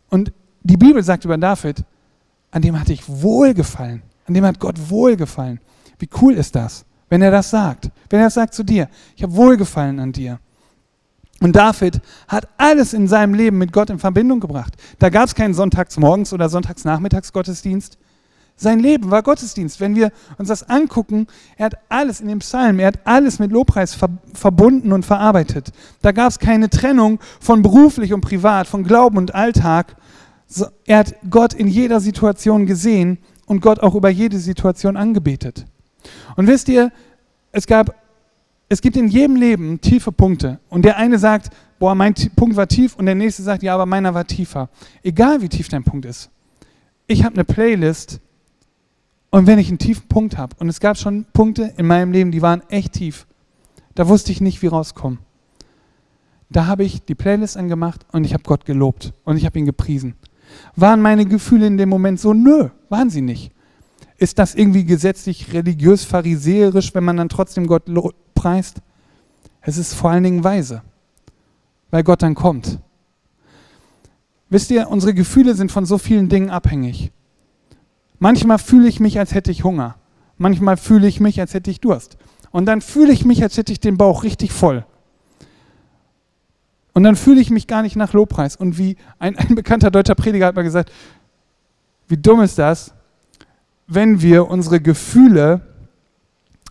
Und 0.09 0.31
die 0.63 0.77
Bibel 0.77 1.03
sagt 1.03 1.25
über 1.25 1.37
David, 1.37 1.83
an 2.51 2.61
dem 2.61 2.79
hatte 2.79 2.93
ich 2.93 3.03
wohlgefallen. 3.07 4.03
An 4.25 4.33
dem 4.33 4.45
hat 4.45 4.59
Gott 4.59 4.89
wohlgefallen. 4.89 5.59
Wie 5.99 6.09
cool 6.21 6.33
ist 6.33 6.55
das, 6.55 6.85
wenn 7.09 7.21
er 7.21 7.31
das 7.31 7.49
sagt? 7.49 7.89
Wenn 8.09 8.19
er 8.19 8.27
das 8.27 8.35
sagt 8.35 8.53
zu 8.53 8.63
dir, 8.63 8.89
ich 9.15 9.23
habe 9.23 9.35
wohlgefallen 9.35 9.99
an 9.99 10.11
dir. 10.11 10.39
Und 11.41 11.55
David 11.55 11.99
hat 12.27 12.47
alles 12.57 12.93
in 12.93 13.07
seinem 13.07 13.33
Leben 13.33 13.57
mit 13.57 13.73
Gott 13.73 13.89
in 13.89 13.99
Verbindung 13.99 14.39
gebracht. 14.39 14.75
Da 14.99 15.09
gab 15.09 15.25
es 15.25 15.35
keinen 15.35 15.53
Sonntagsmorgens 15.53 16.31
oder 16.31 16.47
Sonntagsnachmittagsgottesdienst. 16.47 17.97
Sein 18.55 18.79
Leben 18.79 19.11
war 19.11 19.23
Gottesdienst. 19.23 19.79
Wenn 19.79 19.95
wir 19.95 20.11
uns 20.37 20.47
das 20.47 20.69
angucken, 20.69 21.27
er 21.57 21.65
hat 21.65 21.75
alles 21.89 22.21
in 22.21 22.27
dem 22.27 22.39
Psalm, 22.39 22.79
er 22.79 22.87
hat 22.87 22.99
alles 23.03 23.39
mit 23.39 23.51
Lobpreis 23.51 23.93
ver 23.93 24.09
verbunden 24.33 24.91
und 24.91 25.05
verarbeitet. 25.05 25.71
Da 26.01 26.11
gab 26.11 26.29
es 26.29 26.39
keine 26.39 26.69
Trennung 26.69 27.19
von 27.39 27.61
beruflich 27.61 28.13
und 28.13 28.21
privat, 28.21 28.67
von 28.67 28.83
Glauben 28.83 29.17
und 29.17 29.35
Alltag. 29.35 29.95
Er 30.85 30.99
hat 30.99 31.15
Gott 31.29 31.53
in 31.53 31.67
jeder 31.67 31.99
Situation 31.99 32.65
gesehen 32.65 33.17
und 33.45 33.61
Gott 33.61 33.79
auch 33.79 33.95
über 33.95 34.09
jede 34.09 34.37
Situation 34.37 34.97
angebetet. 34.97 35.65
Und 36.35 36.47
wisst 36.47 36.69
ihr, 36.69 36.91
es 37.51 37.67
gab 37.67 37.95
es 38.73 38.81
gibt 38.81 38.97
in 38.97 39.07
jedem 39.07 39.35
Leben 39.35 39.81
tiefe 39.81 40.11
Punkte. 40.11 40.59
Und 40.67 40.83
der 40.83 40.97
eine 40.97 41.19
sagt, 41.19 41.49
boah, 41.77 41.93
mein 41.93 42.15
Punkt 42.35 42.55
war 42.55 42.67
tief, 42.67 42.95
und 42.95 43.05
der 43.05 43.13
nächste 43.13 43.43
sagt, 43.43 43.61
ja, 43.61 43.75
aber 43.75 43.85
meiner 43.85 44.15
war 44.15 44.25
tiefer. 44.25 44.69
Egal 45.03 45.41
wie 45.41 45.49
tief 45.49 45.69
dein 45.69 45.83
Punkt 45.83 46.05
ist. 46.05 46.31
Ich 47.05 47.23
habe 47.23 47.35
eine 47.35 47.43
Playlist 47.43 48.19
und 49.33 49.47
wenn 49.47 49.57
ich 49.57 49.69
einen 49.69 49.79
tiefen 49.79 50.07
Punkt 50.07 50.37
habe, 50.37 50.55
und 50.59 50.69
es 50.69 50.79
gab 50.79 50.95
schon 50.95 51.25
Punkte 51.33 51.73
in 51.77 51.87
meinem 51.87 52.11
Leben, 52.11 52.31
die 52.31 52.43
waren 52.43 52.61
echt 52.69 52.93
tief, 52.93 53.25
da 53.95 54.07
wusste 54.07 54.31
ich 54.31 54.41
nicht, 54.41 54.61
wie 54.61 54.67
rauskommen. 54.67 55.17
Da 56.51 56.67
habe 56.67 56.83
ich 56.83 57.03
die 57.03 57.15
Playlist 57.15 57.57
angemacht 57.57 58.05
und 58.11 58.25
ich 58.25 58.35
habe 58.35 58.43
Gott 58.43 58.63
gelobt 58.63 59.11
und 59.23 59.37
ich 59.37 59.47
habe 59.47 59.57
ihn 59.57 59.65
gepriesen. 59.65 60.13
Waren 60.75 61.01
meine 61.01 61.25
Gefühle 61.25 61.65
in 61.65 61.77
dem 61.79 61.89
Moment 61.89 62.19
so? 62.19 62.35
Nö, 62.35 62.69
waren 62.89 63.09
sie 63.09 63.21
nicht. 63.21 63.51
Ist 64.17 64.37
das 64.37 64.53
irgendwie 64.53 64.85
gesetzlich, 64.85 65.51
religiös, 65.51 66.03
pharisäerisch, 66.03 66.93
wenn 66.93 67.03
man 67.03 67.17
dann 67.17 67.29
trotzdem 67.29 67.65
Gott 67.65 67.85
preist? 68.35 68.83
Es 69.61 69.79
ist 69.79 69.95
vor 69.95 70.11
allen 70.11 70.25
Dingen 70.25 70.43
weise, 70.43 70.83
weil 71.89 72.03
Gott 72.03 72.21
dann 72.21 72.35
kommt. 72.35 72.77
Wisst 74.51 74.69
ihr, 74.69 74.89
unsere 74.89 75.15
Gefühle 75.15 75.55
sind 75.55 75.71
von 75.71 75.87
so 75.87 75.97
vielen 75.97 76.29
Dingen 76.29 76.51
abhängig. 76.51 77.11
Manchmal 78.23 78.57
fühle 78.57 78.87
ich 78.87 79.01
mich, 79.01 79.19
als 79.19 79.33
hätte 79.33 79.51
ich 79.51 79.65
Hunger. 79.65 79.95
Manchmal 80.37 80.77
fühle 80.77 81.07
ich 81.07 81.19
mich, 81.19 81.41
als 81.41 81.53
hätte 81.53 81.69
ich 81.69 81.81
Durst. 81.81 82.15
Und 82.51 82.65
dann 82.67 82.79
fühle 82.79 83.11
ich 83.11 83.25
mich, 83.25 83.43
als 83.43 83.57
hätte 83.57 83.73
ich 83.73 83.81
den 83.81 83.97
Bauch 83.97 84.23
richtig 84.23 84.53
voll. 84.53 84.85
Und 86.93 87.03
dann 87.03 87.17
fühle 87.17 87.41
ich 87.41 87.49
mich 87.49 87.67
gar 87.67 87.81
nicht 87.81 87.97
nach 87.97 88.13
Lobpreis. 88.13 88.55
Und 88.55 88.77
wie 88.77 88.95
ein, 89.19 89.35
ein 89.37 89.55
bekannter 89.55 89.91
deutscher 89.91 90.15
Prediger 90.15 90.45
hat 90.45 90.55
mal 90.55 90.61
gesagt, 90.61 90.89
wie 92.07 92.15
dumm 92.15 92.39
ist 92.39 92.57
das, 92.57 92.93
wenn 93.87 94.21
wir 94.21 94.47
unsere 94.47 94.79
Gefühle 94.79 95.59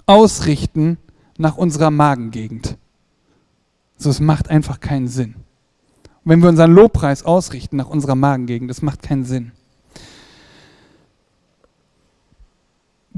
ausrichten 0.06 0.96
nach 1.36 1.58
unserer 1.58 1.90
Magengegend. 1.90 2.78
So, 3.98 4.08
es 4.08 4.20
macht 4.20 4.48
einfach 4.48 4.80
keinen 4.80 5.06
Sinn. 5.06 5.34
Und 6.24 6.30
wenn 6.30 6.40
wir 6.40 6.48
unseren 6.48 6.72
Lobpreis 6.72 7.26
ausrichten 7.26 7.76
nach 7.76 7.90
unserer 7.90 8.14
Magengegend, 8.14 8.70
das 8.70 8.80
macht 8.80 9.02
keinen 9.02 9.26
Sinn. 9.26 9.52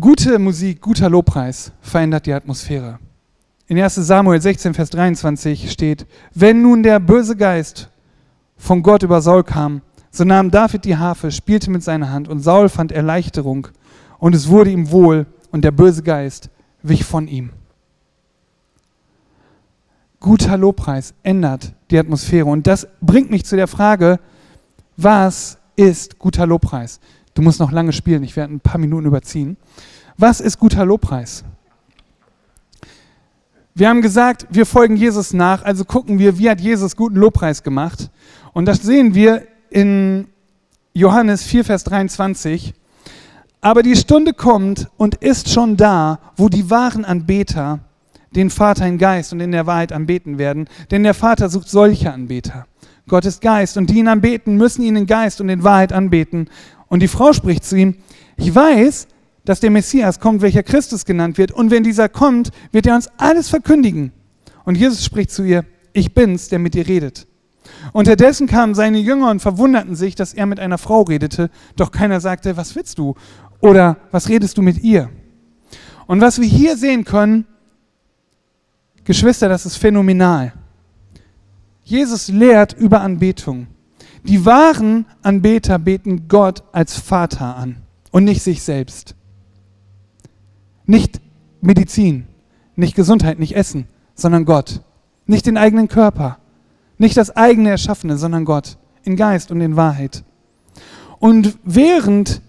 Gute 0.01 0.41
Musik, 0.41 0.81
guter 0.81 1.09
Lobpreis 1.09 1.71
verändert 1.81 2.27
die 2.27 2.33
Atmosphäre. 2.33 2.99
In 3.69 3.81
1 3.81 3.95
Samuel 3.95 4.41
16, 4.41 4.75
Vers 4.75 4.91
23 4.91 5.71
steht, 5.71 6.05
wenn 6.35 6.63
nun 6.63 6.83
der 6.83 6.99
böse 6.99 7.37
Geist 7.37 7.89
von 8.57 8.83
Gott 8.83 9.05
über 9.05 9.23
Saul 9.23 9.45
kam, 9.45 9.83
so 10.11 10.25
nahm 10.25 10.51
David 10.51 10.85
die 10.85 10.97
Harfe, 10.97 11.31
spielte 11.31 11.71
mit 11.71 11.85
seiner 11.85 12.11
Hand 12.11 12.27
und 12.27 12.41
Saul 12.41 12.69
fand 12.69 12.91
Erleichterung 12.91 13.69
und 14.19 14.35
es 14.35 14.49
wurde 14.49 14.71
ihm 14.71 14.91
wohl 14.91 15.27
und 15.53 15.65
der 15.65 15.71
böse 15.71 16.03
Geist 16.03 16.51
wich 16.83 17.05
von 17.05 17.29
ihm. 17.29 17.51
Guter 20.19 20.57
Lobpreis 20.57 21.15
ändert 21.23 21.73
die 21.93 21.99
Atmosphäre 21.99 22.47
und 22.47 22.67
das 22.67 22.89
bringt 23.01 23.31
mich 23.31 23.45
zu 23.45 23.55
der 23.55 23.69
Frage, 23.69 24.19
was 24.97 25.57
ist 25.77 26.19
guter 26.19 26.49
Lobpreis? 26.49 26.99
Du 27.35 27.43
musst 27.43 27.61
noch 27.61 27.73
lange 27.73 27.93
spielen, 27.93 28.23
ich 28.23 28.37
werde 28.37 28.55
ein 28.55 28.61
paar 28.61 28.79
Minuten 28.79 29.07
überziehen. 29.07 29.57
Was 30.17 30.41
ist 30.41 30.59
guter 30.59 30.87
Lobpreis? 30.87 31.45
Wir 33.75 33.89
haben 33.89 34.03
gesagt, 34.03 34.47
wir 34.51 34.67
folgen 34.67 34.97
Jesus 34.97 35.33
nach, 35.33 35.65
also 35.65 35.85
gucken 35.85 36.21
wir, 36.21 36.39
wie 36.39 36.49
hat 36.49 36.61
Jesus 36.61 36.95
guten 36.95 37.17
Lobpreis 37.17 37.65
gemacht. 37.65 38.09
Und 38.53 38.67
das 38.67 38.83
sehen 38.83 39.17
wir 39.17 39.49
in 39.69 40.29
Johannes 40.93 41.43
4, 41.43 41.65
Vers 41.65 41.83
23. 41.83 42.73
Aber 43.61 43.83
die 43.83 43.97
Stunde 43.97 44.33
kommt 44.33 44.89
und 44.97 45.17
ist 45.17 45.51
schon 45.51 45.77
da, 45.77 46.21
wo 46.37 46.49
die 46.49 46.71
wahren 46.71 47.05
Anbeter 47.05 47.81
den 48.37 48.51
Vater 48.51 48.87
in 48.87 48.99
Geist 48.99 49.33
und 49.33 49.41
in 49.41 49.53
der 49.53 49.67
Wahrheit 49.67 49.93
anbeten 49.93 50.39
werden. 50.39 50.69
Denn 50.91 51.03
der 51.03 51.15
Vater 51.15 51.49
sucht 51.49 51.69
solche 51.69 52.13
Anbeter. 52.13 52.67
Gott 53.07 53.25
ist 53.25 53.41
Geist 53.43 53.77
und 53.77 53.91
die 53.91 53.99
ihn 53.99 54.09
anbeten, 54.09 54.57
müssen 54.57 54.83
ihn 54.83 54.97
in 54.97 55.07
Geist 55.07 55.41
und 55.41 55.49
in 55.49 55.63
Wahrheit 55.63 55.93
anbeten. 55.93 56.49
Und 56.95 57.01
die 57.01 57.09
Frau 57.09 57.33
spricht 57.33 57.65
zu 57.65 57.75
ihm, 57.75 57.97
ich 58.37 58.55
weiß, 58.55 59.09
dass 59.45 59.59
der 59.59 59.73
Messias 59.73 60.21
kommt, 60.21 60.43
welcher 60.43 60.63
Christus 60.63 61.05
genannt 61.05 61.39
wird. 61.39 61.51
Und 61.51 61.73
wenn 61.73 61.83
dieser 61.83 62.09
kommt, 62.09 62.53
wird 62.71 62.87
er 62.87 62.95
uns 62.95 63.09
alles 63.17 63.49
verkündigen. 63.49 64.13
Und 64.65 64.77
Jesus 64.77 65.05
spricht 65.05 65.33
zu 65.33 65.43
ihr, 65.43 65.65
ich 65.93 66.15
bin's, 66.15 66.51
der 66.51 66.61
mit 66.61 66.75
dir 66.75 66.87
redet. 66.87 67.27
Unterdessen 67.93 68.47
kamen 68.47 68.77
seine 68.77 68.99
Jünger 68.99 69.31
und 69.31 69.41
verwunderten 69.41 69.97
sich, 69.97 70.15
dass 70.15 70.35
er 70.35 70.47
mit 70.47 70.61
einer 70.61 70.79
Frau 70.79 71.03
redete, 71.03 71.51
doch 71.75 71.91
keiner 71.91 72.21
sagte, 72.21 72.57
was 72.57 72.77
willst 72.77 72.97
du? 73.01 73.17
Oder 73.59 73.97
was 74.13 74.29
redest 74.29 74.57
du 74.57 74.63
mit 74.63 74.85
ihr? 74.85 75.11
Und 76.07 76.21
was 76.21 76.41
wir 76.41 76.47
hier 76.47 76.77
sehen 76.77 77.03
können, 77.03 77.45
Geschwister, 79.03 79.49
das 79.49 79.67
ist 79.67 79.79
phänomenal. 79.79 80.53
Jesus 81.83 82.29
lehrt 82.29 82.73
über 82.73 83.01
Anbetung. 83.01 83.67
Die 84.25 84.45
wahren 84.45 85.07
Anbeter 85.23 85.79
beten 85.79 86.29
Gott 86.29 86.65
als 86.73 86.99
Vater 86.99 87.57
an 87.57 87.77
und 88.11 88.25
nicht 88.25 88.43
sich 88.43 88.63
selbst. 88.63 89.15
Nicht 90.87 91.21
Medizin, 91.61 92.27
nicht 92.75 92.95
Gesundheit, 92.97 93.39
nicht 93.39 93.55
Essen, 93.55 93.87
sondern 94.15 94.45
Gott. 94.45 94.81
Nicht 95.27 95.47
den 95.47 95.57
eigenen 95.57 95.89
Körper, 95.89 96.39
nicht 96.99 97.17
das 97.17 97.35
eigene 97.37 97.71
Erschaffene, 97.71 98.19
sondern 98.19 98.45
Gott. 98.45 98.77
in 99.05 99.17
Geist 99.17 99.51
und 99.51 99.61
in 99.61 99.77
Wahrheit. 99.77 100.25
Und 101.19 101.59
während 101.63 102.41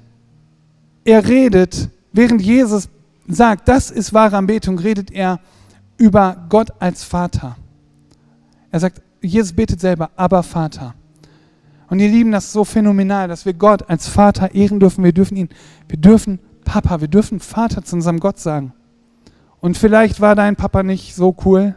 er 1.03 1.27
redet, 1.27 1.89
während 2.13 2.41
Jesus 2.41 2.89
sagt, 3.27 3.67
das 3.67 3.91
ist 3.91 4.13
wahre 4.13 4.37
Anbetung, 4.37 4.79
redet 4.79 5.11
er 5.11 5.39
über 5.97 6.45
Gott 6.49 6.71
als 6.79 7.03
Vater. 7.03 7.57
Er 8.71 8.79
sagt, 8.79 9.01
Jesus 9.21 9.53
betet 9.53 9.79
selber, 9.79 10.11
aber 10.15 10.43
Vater. 10.43 10.93
Und 11.89 11.99
ihr 11.99 12.09
Lieben, 12.09 12.31
das 12.31 12.45
ist 12.45 12.53
so 12.53 12.63
phänomenal, 12.63 13.27
dass 13.27 13.45
wir 13.45 13.53
Gott 13.53 13.89
als 13.89 14.07
Vater 14.07 14.53
ehren 14.55 14.79
dürfen. 14.79 15.03
Wir 15.03 15.13
dürfen 15.13 15.37
ihn, 15.37 15.49
wir 15.87 15.97
dürfen 15.97 16.39
Papa, 16.63 17.01
wir 17.01 17.07
dürfen 17.07 17.39
Vater 17.39 17.83
zu 17.83 17.95
unserem 17.95 18.19
Gott 18.19 18.39
sagen. 18.39 18.73
Und 19.59 19.77
vielleicht 19.77 20.19
war 20.21 20.35
dein 20.35 20.55
Papa 20.55 20.83
nicht 20.83 21.15
so 21.15 21.35
cool. 21.45 21.75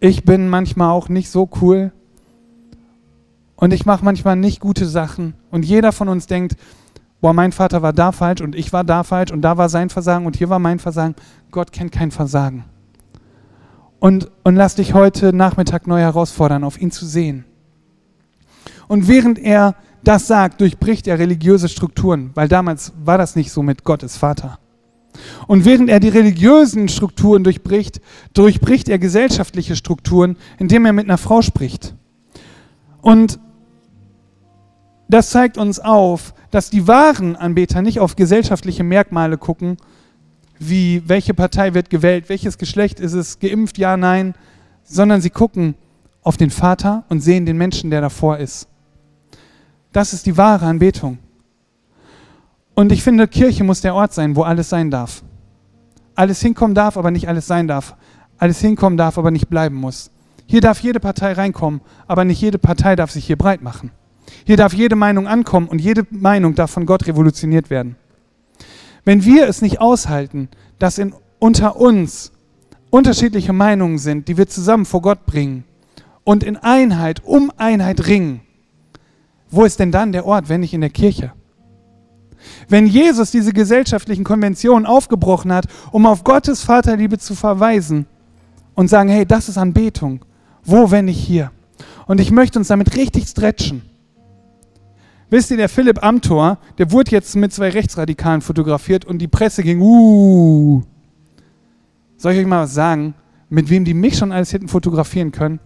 Ich 0.00 0.24
bin 0.24 0.48
manchmal 0.48 0.90
auch 0.90 1.08
nicht 1.08 1.30
so 1.30 1.48
cool. 1.60 1.92
Und 3.56 3.72
ich 3.72 3.86
mache 3.86 4.04
manchmal 4.04 4.36
nicht 4.36 4.58
gute 4.58 4.86
Sachen. 4.86 5.34
Und 5.50 5.64
jeder 5.64 5.92
von 5.92 6.08
uns 6.08 6.26
denkt, 6.26 6.56
boah, 7.20 7.32
mein 7.32 7.52
Vater 7.52 7.82
war 7.82 7.92
da 7.92 8.10
falsch 8.10 8.40
und 8.40 8.56
ich 8.56 8.72
war 8.72 8.84
da 8.84 9.04
falsch 9.04 9.30
und 9.30 9.42
da 9.42 9.56
war 9.56 9.68
sein 9.68 9.88
Versagen 9.88 10.26
und 10.26 10.36
hier 10.36 10.48
war 10.48 10.58
mein 10.58 10.80
Versagen. 10.80 11.14
Gott 11.50 11.72
kennt 11.72 11.92
kein 11.92 12.10
Versagen. 12.10 12.64
Und, 14.00 14.32
und 14.42 14.56
lass 14.56 14.74
dich 14.74 14.94
heute 14.94 15.32
Nachmittag 15.32 15.86
neu 15.86 16.00
herausfordern, 16.00 16.64
auf 16.64 16.80
ihn 16.80 16.90
zu 16.90 17.06
sehen. 17.06 17.44
Und 18.92 19.08
während 19.08 19.38
er 19.38 19.74
das 20.04 20.26
sagt, 20.26 20.60
durchbricht 20.60 21.06
er 21.06 21.18
religiöse 21.18 21.70
Strukturen, 21.70 22.30
weil 22.34 22.46
damals 22.46 22.92
war 23.02 23.16
das 23.16 23.36
nicht 23.36 23.50
so 23.50 23.62
mit 23.62 23.84
Gottes 23.84 24.18
Vater. 24.18 24.58
Und 25.46 25.64
während 25.64 25.88
er 25.88 25.98
die 25.98 26.10
religiösen 26.10 26.90
Strukturen 26.90 27.42
durchbricht, 27.42 28.02
durchbricht 28.34 28.90
er 28.90 28.98
gesellschaftliche 28.98 29.76
Strukturen, 29.76 30.36
indem 30.58 30.84
er 30.84 30.92
mit 30.92 31.06
einer 31.06 31.16
Frau 31.16 31.40
spricht. 31.40 31.94
Und 33.00 33.40
das 35.08 35.30
zeigt 35.30 35.56
uns 35.56 35.80
auf, 35.80 36.34
dass 36.50 36.68
die 36.68 36.86
wahren 36.86 37.34
Anbeter 37.34 37.80
nicht 37.80 37.98
auf 37.98 38.14
gesellschaftliche 38.14 38.84
Merkmale 38.84 39.38
gucken, 39.38 39.78
wie 40.58 41.02
welche 41.06 41.32
Partei 41.32 41.72
wird 41.72 41.88
gewählt, 41.88 42.28
welches 42.28 42.58
Geschlecht 42.58 43.00
ist 43.00 43.14
es, 43.14 43.38
geimpft, 43.38 43.78
ja, 43.78 43.96
nein, 43.96 44.34
sondern 44.84 45.22
sie 45.22 45.30
gucken 45.30 45.76
auf 46.22 46.36
den 46.36 46.50
Vater 46.50 47.04
und 47.08 47.20
sehen 47.20 47.46
den 47.46 47.56
Menschen, 47.56 47.88
der 47.88 48.02
davor 48.02 48.36
ist. 48.36 48.68
Das 49.92 50.12
ist 50.12 50.26
die 50.26 50.36
wahre 50.36 50.66
Anbetung. 50.66 51.18
Und 52.74 52.92
ich 52.92 53.02
finde, 53.02 53.28
Kirche 53.28 53.64
muss 53.64 53.82
der 53.82 53.94
Ort 53.94 54.14
sein, 54.14 54.34
wo 54.34 54.42
alles 54.42 54.70
sein 54.70 54.90
darf. 54.90 55.22
Alles 56.14 56.40
hinkommen 56.40 56.74
darf, 56.74 56.96
aber 56.96 57.10
nicht 57.10 57.28
alles 57.28 57.46
sein 57.46 57.68
darf. 57.68 57.94
Alles 58.38 58.60
hinkommen 58.60 58.96
darf, 58.96 59.18
aber 59.18 59.30
nicht 59.30 59.48
bleiben 59.48 59.76
muss. 59.76 60.10
Hier 60.46 60.60
darf 60.60 60.80
jede 60.80 61.00
Partei 61.00 61.32
reinkommen, 61.32 61.80
aber 62.06 62.24
nicht 62.24 62.40
jede 62.40 62.58
Partei 62.58 62.96
darf 62.96 63.10
sich 63.10 63.26
hier 63.26 63.36
breit 63.36 63.62
machen. 63.62 63.90
Hier 64.44 64.56
darf 64.56 64.72
jede 64.72 64.96
Meinung 64.96 65.26
ankommen 65.26 65.68
und 65.68 65.80
jede 65.80 66.06
Meinung 66.10 66.54
darf 66.54 66.70
von 66.70 66.86
Gott 66.86 67.06
revolutioniert 67.06 67.70
werden. 67.70 67.96
Wenn 69.04 69.24
wir 69.24 69.48
es 69.48 69.62
nicht 69.62 69.80
aushalten, 69.80 70.48
dass 70.78 70.98
in, 70.98 71.14
unter 71.38 71.76
uns 71.76 72.32
unterschiedliche 72.90 73.52
Meinungen 73.52 73.98
sind, 73.98 74.28
die 74.28 74.36
wir 74.36 74.48
zusammen 74.48 74.84
vor 74.84 75.02
Gott 75.02 75.26
bringen 75.26 75.64
und 76.24 76.44
in 76.44 76.56
Einheit, 76.56 77.22
um 77.24 77.50
Einheit 77.56 78.06
ringen, 78.06 78.42
wo 79.52 79.64
ist 79.64 79.78
denn 79.78 79.92
dann 79.92 80.12
der 80.12 80.26
Ort, 80.26 80.48
wenn 80.48 80.62
nicht 80.62 80.74
in 80.74 80.80
der 80.80 80.90
Kirche? 80.90 81.32
Wenn 82.68 82.86
Jesus 82.86 83.30
diese 83.30 83.52
gesellschaftlichen 83.52 84.24
Konventionen 84.24 84.86
aufgebrochen 84.86 85.52
hat, 85.52 85.66
um 85.92 86.06
auf 86.06 86.24
Gottes 86.24 86.62
Vaterliebe 86.62 87.18
zu 87.18 87.34
verweisen 87.34 88.06
und 88.74 88.88
sagen, 88.88 89.10
hey, 89.10 89.26
das 89.26 89.48
ist 89.48 89.58
Anbetung, 89.58 90.24
wo, 90.64 90.90
wenn 90.90 91.04
nicht 91.04 91.20
hier? 91.20 91.52
Und 92.06 92.20
ich 92.20 92.30
möchte 92.30 92.58
uns 92.58 92.68
damit 92.68 92.96
richtig 92.96 93.28
stretchen. 93.28 93.82
Wisst 95.30 95.50
ihr, 95.50 95.56
der 95.56 95.68
Philipp 95.68 96.02
Amthor, 96.02 96.58
der 96.78 96.90
wurde 96.90 97.10
jetzt 97.12 97.36
mit 97.36 97.52
zwei 97.52 97.68
Rechtsradikalen 97.68 98.40
fotografiert 98.40 99.04
und 99.04 99.18
die 99.18 99.28
Presse 99.28 99.62
ging, 99.62 99.80
uh. 99.80 100.82
Soll 102.16 102.32
ich 102.32 102.40
euch 102.40 102.46
mal 102.46 102.64
was 102.64 102.74
sagen, 102.74 103.14
mit 103.50 103.68
wem 103.68 103.84
die 103.84 103.94
mich 103.94 104.16
schon 104.16 104.32
alles 104.32 104.52
hätten 104.52 104.68
fotografieren 104.68 105.30
können? 105.30 105.60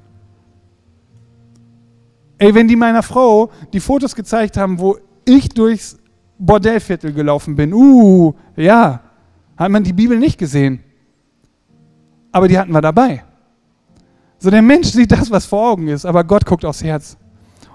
Ey, 2.39 2.55
wenn 2.55 2.69
die 2.69 2.77
meiner 2.77 3.03
Frau 3.03 3.51
die 3.73 3.81
Fotos 3.81 4.15
gezeigt 4.15 4.57
haben, 4.57 4.79
wo 4.79 4.99
ich 5.25 5.49
durchs 5.49 5.99
Bordellviertel 6.39 7.13
gelaufen 7.13 7.57
bin, 7.57 7.73
uh, 7.73 8.35
ja, 8.57 9.01
hat 9.57 9.71
man 9.71 9.85
die 9.85 9.95
Bibel 9.95 10.19
nicht 10.19 10.39
gesehen. 10.39 10.81
Aber 12.33 12.49
die 12.49 12.59
hatten 12.59 12.73
wir 12.73 12.83
dabei. 12.83 13.25
So, 14.39 14.51
der 14.51 14.61
Mensch 14.61 14.89
sieht 14.89 15.13
das, 15.13 15.31
was 15.31 15.47
vor 15.47 15.71
Augen 15.71 15.89
ist, 15.89 16.05
aber 16.05 16.25
Gott 16.25 16.45
guckt 16.45 16.65
aufs 16.65 16.85
Herz. 16.85 17.17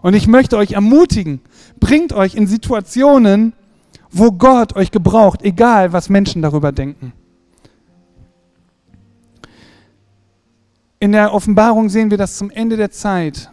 Und 0.04 0.13
ich 0.13 0.28
möchte 0.28 0.58
euch 0.58 0.74
ermutigen, 0.74 1.41
bringt 1.80 2.13
euch 2.13 2.36
in 2.36 2.45
Situationen, 2.45 3.54
wo 4.12 4.32
Gott 4.32 4.76
euch 4.76 4.91
gebraucht, 4.91 5.41
egal 5.41 5.93
was 5.93 6.10
Menschen 6.10 6.41
darüber 6.41 6.71
denken. 6.71 7.13
In 11.00 11.13
der 11.13 11.34
Offenbarung 11.34 11.89
sehen 11.89 12.12
wir, 12.12 12.17
dass 12.17 12.38
zum 12.38 12.52
Ende 12.52 12.78
der 12.78 12.91
Zeit 12.91 13.52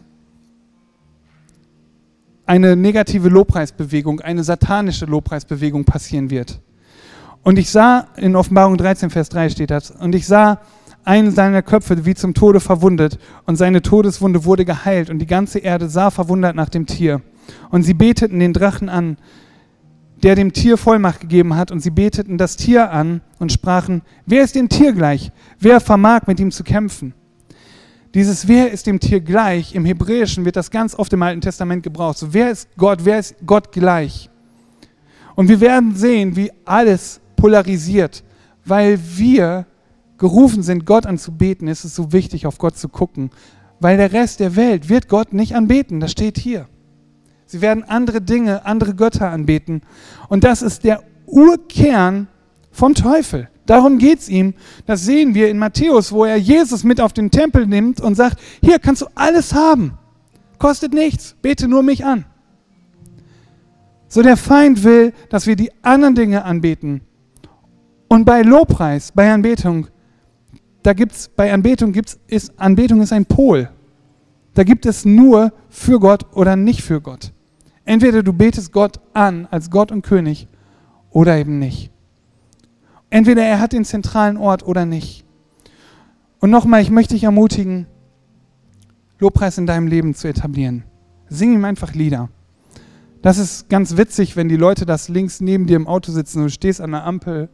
eine 2.49 2.77
negative 2.77 3.29
Lobpreisbewegung, 3.29 4.21
eine 4.21 4.43
satanische 4.43 5.05
Lobpreisbewegung 5.05 5.85
passieren 5.85 6.31
wird. 6.31 6.61
Und 7.43 7.59
ich 7.59 7.69
sah, 7.71 8.09
in 8.17 8.35
Offenbarung 8.37 8.79
13, 8.79 9.11
Vers 9.11 9.29
3 9.29 9.51
steht 9.51 9.71
das, 9.71 9.91
und 9.91 10.15
ich 10.15 10.27
sah 10.27 10.59
einen 11.05 11.31
seiner 11.31 11.61
Köpfe 11.61 12.07
wie 12.07 12.15
zum 12.15 12.33
Tode 12.33 12.61
verwundet, 12.61 13.19
und 13.45 13.57
seine 13.57 13.83
Todeswunde 13.83 14.47
wurde 14.47 14.65
geheilt, 14.65 15.11
und 15.11 15.19
die 15.19 15.27
ganze 15.27 15.59
Erde 15.59 15.91
sah 15.91 16.11
verwundert 16.11 16.57
nach 16.57 16.71
dem 16.71 16.87
Tier. 16.87 17.21
Und 17.69 17.83
sie 17.83 17.95
beteten 17.95 18.41
den 18.41 18.55
Drachen 18.55 18.89
an, 18.89 19.19
der 20.23 20.35
dem 20.35 20.55
Tier 20.55 20.79
Vollmacht 20.79 21.21
gegeben 21.21 21.55
hat, 21.55 21.71
und 21.71 21.81
sie 21.81 21.91
beteten 21.91 22.39
das 22.39 22.57
Tier 22.57 22.91
an 22.91 23.21
und 23.39 23.53
sprachen, 23.53 24.01
wer 24.25 24.43
ist 24.43 24.55
dem 24.55 24.71
Tier 24.71 24.95
gleich? 24.95 25.33
Wer 25.61 25.81
vermag 25.81 26.23
mit 26.27 26.41
ihm 26.41 26.51
zu 26.51 26.65
kämpfen? 26.65 27.13
Dieses 28.15 28.49
Wer 28.49 28.71
ist 28.71 28.87
dem 28.87 29.01
Tier 29.01 29.21
gleich, 29.21 29.75
im 29.75 29.85
Hebräischen 29.85 30.45
wird 30.45 30.57
das 30.57 30.71
ganz 30.71 30.95
oft 30.95 31.13
im 31.13 31.23
Alten 31.23 31.41
Testament 31.41 31.83
gebraucht. 31.83 32.19
So, 32.19 32.33
wer 32.33 32.51
ist 32.51 32.69
Gott? 32.77 33.01
Wer 33.05 33.19
ist 33.19 33.37
Gott 33.45 33.71
gleich? 33.71 34.31
Und 35.35 35.49
wir 35.49 35.61
werden 35.61 35.95
sehen, 35.95 36.35
wie 36.35 36.51
alles 36.65 37.21
polarisiert, 37.37 38.25
weil 38.65 38.99
wir 39.17 39.67
gerufen 40.17 40.63
sind, 40.63 40.85
Gott 40.85 41.07
anzubeten, 41.07 41.69
ist 41.69 41.85
es 41.85 41.95
so 41.95 42.13
wichtig, 42.13 42.47
auf 42.47 42.59
Gott 42.59 42.77
zu 42.77 42.89
gucken. 42.89 43.31
Weil 43.79 43.97
der 43.97 44.13
Rest 44.13 44.41
der 44.41 44.57
Welt 44.57 44.89
wird 44.89 45.09
Gott 45.09 45.33
nicht 45.33 45.55
anbeten, 45.55 46.01
das 46.01 46.11
steht 46.11 46.39
hier. 46.39 46.67
Sie 47.47 47.61
werden 47.61 47.85
andere 47.85 48.21
Dinge, 48.21 48.67
andere 48.67 48.95
Götter 48.95 49.31
anbeten. 49.31 49.83
Und 50.29 50.45
das 50.45 50.61
ist 50.63 50.85
der 50.85 51.03
Urkern 51.27 52.27
vom 52.73 52.95
Teufel. 52.95 53.49
Darum 53.69 53.99
geht 53.99 54.21
es 54.21 54.31
ihm. 54.31 54.55
Das 54.87 55.05
sehen 55.05 55.35
wir 55.35 55.51
in 55.51 55.59
Matthäus, 55.59 56.11
wo 56.11 56.25
er 56.25 56.39
Jesus 56.39 56.85
mit 56.85 57.03
auf 57.03 57.13
den 57.13 57.31
Tempel 57.31 57.67
nimmt 57.67 58.01
und 58.01 58.15
sagt, 58.15 58.41
hier 58.63 58.79
kannst 58.79 59.03
du 59.03 59.07
alles 59.15 59.53
haben. 59.53 59.99
Kostet 60.59 60.95
nichts, 60.95 61.37
bete 61.43 61.69
nur 61.69 61.83
mich 61.83 62.03
an. 62.03 62.25
So 64.09 64.23
der 64.23 64.39
Feind 64.39 64.85
will, 64.85 65.13
dass 65.29 65.47
wir 65.47 65.55
die 65.55 65.71
anderen 65.83 66.15
Dinge 66.15 66.47
anbeten. 66.47 67.03
Und 68.09 68.25
bei 68.25 68.41
Lobpreis, 68.41 69.13
bei 69.13 69.31
Anbetung, 69.31 69.89
da 70.83 70.95
gibt's, 70.95 71.29
bei 71.29 71.53
Anbetung 71.53 71.93
gibt's, 71.93 72.19
ist, 72.27 72.59
Anbetung 72.59 73.03
ist 73.03 73.13
ein 73.13 73.27
Pol. 73.27 73.69
Da 74.55 74.65
gibt 74.65 74.87
es 74.87 75.05
nur 75.05 75.53
für 75.69 76.01
Gott 76.01 76.25
oder 76.33 76.57
nicht 76.57 76.81
für 76.81 77.03
Gott. 77.03 77.35
Entweder 77.85 78.23
du 78.23 78.33
betest 78.33 78.73
Gott 78.73 78.99
an 79.13 79.47
als 79.51 79.71
Gott 79.71 79.93
und 79.93 80.01
König 80.01 80.49
oder 81.11 81.37
eben 81.37 81.59
nicht. 81.59 81.93
Entweder 83.11 83.43
er 83.43 83.61
hat 83.61 83.73
den 83.73 83.85
zentralen 83.85 84.37
Ort 84.37 84.63
oder 84.65 84.85
nicht. 84.87 85.25
Und 86.41 86.51
nochmal, 86.51 86.83
ich 86.83 86.91
möchte 86.91 87.15
dich 87.15 87.25
ermutigen, 87.25 87.87
Lobpreis 89.19 89.59
in 89.59 89.67
deinem 89.67 89.87
Leben 89.87 90.15
zu 90.15 90.29
etablieren. 90.29 90.85
Sing 91.29 91.53
ihm 91.53 91.65
einfach 91.65 91.95
Lieder. 91.95 92.29
Das 93.23 93.39
ist 93.39 93.69
ganz 93.69 93.97
witzig, 93.97 94.37
wenn 94.37 94.49
die 94.49 94.57
Leute 94.57 94.87
das 94.87 95.09
links 95.09 95.41
neben 95.41 95.67
dir 95.67 95.77
im 95.77 95.89
Auto 95.89 96.13
sitzen 96.13 96.39
und 96.39 96.45
du 96.45 96.51
stehst 96.51 96.81
an 96.81 96.93
der 96.93 97.05
Ampel 97.05 97.49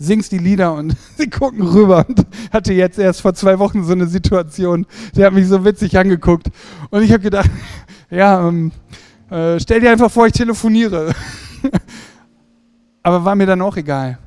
singst 0.00 0.32
die 0.32 0.38
Lieder 0.38 0.74
und 0.74 0.96
sie 1.16 1.30
gucken 1.30 1.62
rüber 1.62 2.04
und 2.08 2.26
hatte 2.52 2.72
jetzt 2.72 2.98
erst 2.98 3.20
vor 3.20 3.34
zwei 3.34 3.60
Wochen 3.60 3.84
so 3.84 3.92
eine 3.92 4.06
Situation, 4.06 4.86
der 5.14 5.26
hat 5.26 5.34
mich 5.34 5.46
so 5.46 5.64
witzig 5.64 5.96
angeguckt 5.96 6.48
und 6.90 7.02
ich 7.02 7.12
habe 7.12 7.22
gedacht, 7.22 7.50
ja, 8.10 8.48
ähm, 8.48 8.72
äh, 9.30 9.60
stell 9.60 9.80
dir 9.80 9.92
einfach 9.92 10.10
vor, 10.10 10.26
ich 10.26 10.32
telefoniere. 10.32 11.14
Aber 13.02 13.24
war 13.24 13.34
mir 13.34 13.46
dann 13.46 13.62
auch 13.62 13.76
egal. 13.76 14.18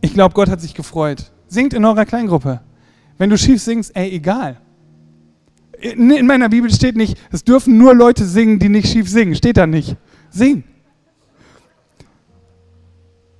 Ich 0.00 0.14
glaube, 0.14 0.34
Gott 0.34 0.48
hat 0.48 0.60
sich 0.60 0.74
gefreut. 0.74 1.30
Singt 1.46 1.74
in 1.74 1.84
eurer 1.84 2.04
Kleingruppe. 2.04 2.60
Wenn 3.18 3.30
du 3.30 3.36
schief 3.36 3.62
singst, 3.62 3.94
ey, 3.94 4.10
egal. 4.10 4.60
In 5.80 6.26
meiner 6.26 6.48
Bibel 6.48 6.70
steht 6.70 6.96
nicht, 6.96 7.18
es 7.30 7.44
dürfen 7.44 7.78
nur 7.78 7.94
Leute 7.94 8.24
singen, 8.24 8.58
die 8.58 8.68
nicht 8.68 8.88
schief 8.88 9.08
singen. 9.08 9.34
Steht 9.34 9.56
da 9.56 9.66
nicht. 9.66 9.96
Sing. 10.30 10.64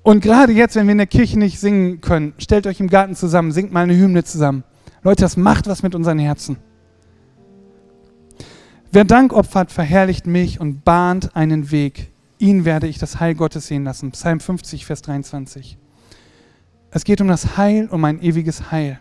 Und 0.02 0.22
gerade 0.22 0.52
jetzt, 0.52 0.76
wenn 0.76 0.86
wir 0.86 0.92
in 0.92 0.98
der 0.98 1.06
Kirche 1.06 1.38
nicht 1.38 1.60
singen 1.60 2.00
können, 2.00 2.32
stellt 2.38 2.66
euch 2.66 2.80
im 2.80 2.88
Garten 2.88 3.14
zusammen, 3.14 3.52
singt 3.52 3.72
mal 3.72 3.82
eine 3.82 3.96
Hymne 3.96 4.24
zusammen. 4.24 4.64
Leute, 5.02 5.22
das 5.22 5.36
macht 5.36 5.66
was 5.66 5.82
mit 5.82 5.94
unseren 5.94 6.18
Herzen. 6.18 6.56
Wer 8.92 9.04
Dank 9.04 9.32
opfert, 9.32 9.70
verherrlicht 9.70 10.26
mich 10.26 10.60
und 10.60 10.84
bahnt 10.84 11.36
einen 11.36 11.70
Weg. 11.70 12.10
Ihn 12.38 12.64
werde 12.64 12.88
ich 12.88 12.98
das 12.98 13.20
Heil 13.20 13.34
Gottes 13.34 13.66
sehen 13.66 13.84
lassen. 13.84 14.10
Psalm 14.10 14.40
50, 14.40 14.86
Vers 14.86 15.02
23. 15.02 15.78
Es 16.90 17.04
geht 17.04 17.20
um 17.20 17.28
das 17.28 17.56
Heil, 17.56 17.88
um 17.90 18.04
ein 18.04 18.20
ewiges 18.20 18.70
Heil. 18.72 18.98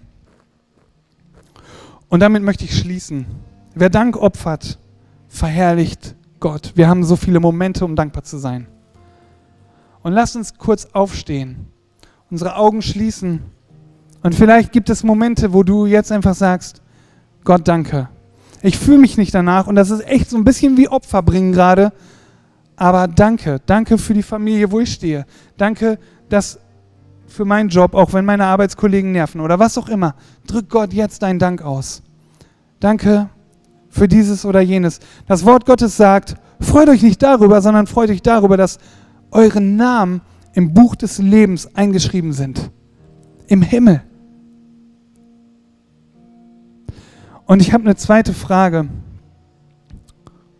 Und 2.07 2.19
damit 2.21 2.43
möchte 2.43 2.65
ich 2.65 2.77
schließen. 2.77 3.25
Wer 3.73 3.89
Dank 3.89 4.17
opfert, 4.17 4.77
verherrlicht 5.27 6.15
Gott. 6.39 6.73
Wir 6.75 6.87
haben 6.87 7.03
so 7.03 7.15
viele 7.15 7.39
Momente, 7.39 7.85
um 7.85 7.95
dankbar 7.95 8.23
zu 8.23 8.37
sein. 8.37 8.67
Und 10.01 10.13
lasst 10.13 10.35
uns 10.35 10.57
kurz 10.57 10.85
aufstehen, 10.93 11.67
unsere 12.29 12.55
Augen 12.55 12.81
schließen. 12.81 13.41
Und 14.21 14.35
vielleicht 14.35 14.71
gibt 14.71 14.89
es 14.89 15.03
Momente, 15.03 15.53
wo 15.53 15.63
du 15.63 15.85
jetzt 15.85 16.11
einfach 16.11 16.35
sagst, 16.35 16.81
Gott 17.43 17.67
danke. 17.67 18.09
Ich 18.61 18.77
fühle 18.77 18.99
mich 18.99 19.17
nicht 19.17 19.33
danach 19.33 19.67
und 19.67 19.75
das 19.75 19.89
ist 19.89 20.05
echt 20.05 20.29
so 20.29 20.37
ein 20.37 20.43
bisschen 20.43 20.77
wie 20.77 20.89
Opfer 20.89 21.23
bringen 21.23 21.53
gerade. 21.53 21.91
Aber 22.75 23.07
danke, 23.07 23.59
danke 23.65 23.97
für 23.97 24.13
die 24.13 24.23
Familie, 24.23 24.71
wo 24.71 24.79
ich 24.79 24.91
stehe. 24.91 25.25
Danke, 25.57 25.99
dass 26.29 26.59
für 27.29 27.45
meinen 27.45 27.69
Job, 27.69 27.93
auch 27.93 28.13
wenn 28.13 28.25
meine 28.25 28.45
Arbeitskollegen 28.45 29.11
nerven 29.11 29.41
oder 29.41 29.59
was 29.59 29.77
auch 29.77 29.89
immer. 29.89 30.15
Drück 30.47 30.69
Gott 30.69 30.93
jetzt 30.93 31.21
deinen 31.21 31.39
Dank 31.39 31.61
aus. 31.61 32.01
Danke 32.79 33.29
für 33.89 34.07
dieses 34.07 34.45
oder 34.45 34.61
jenes. 34.61 34.99
Das 35.27 35.45
Wort 35.45 35.65
Gottes 35.65 35.97
sagt, 35.97 36.35
freut 36.59 36.89
euch 36.89 37.01
nicht 37.01 37.21
darüber, 37.21 37.61
sondern 37.61 37.87
freut 37.87 38.09
euch 38.09 38.21
darüber, 38.21 38.57
dass 38.57 38.79
eure 39.31 39.61
Namen 39.61 40.21
im 40.53 40.73
Buch 40.73 40.95
des 40.95 41.19
Lebens 41.19 41.75
eingeschrieben 41.75 42.33
sind. 42.33 42.71
Im 43.47 43.61
Himmel. 43.61 44.01
Und 47.45 47.61
ich 47.61 47.73
habe 47.73 47.83
eine 47.83 47.95
zweite 47.95 48.33
Frage. 48.33 48.89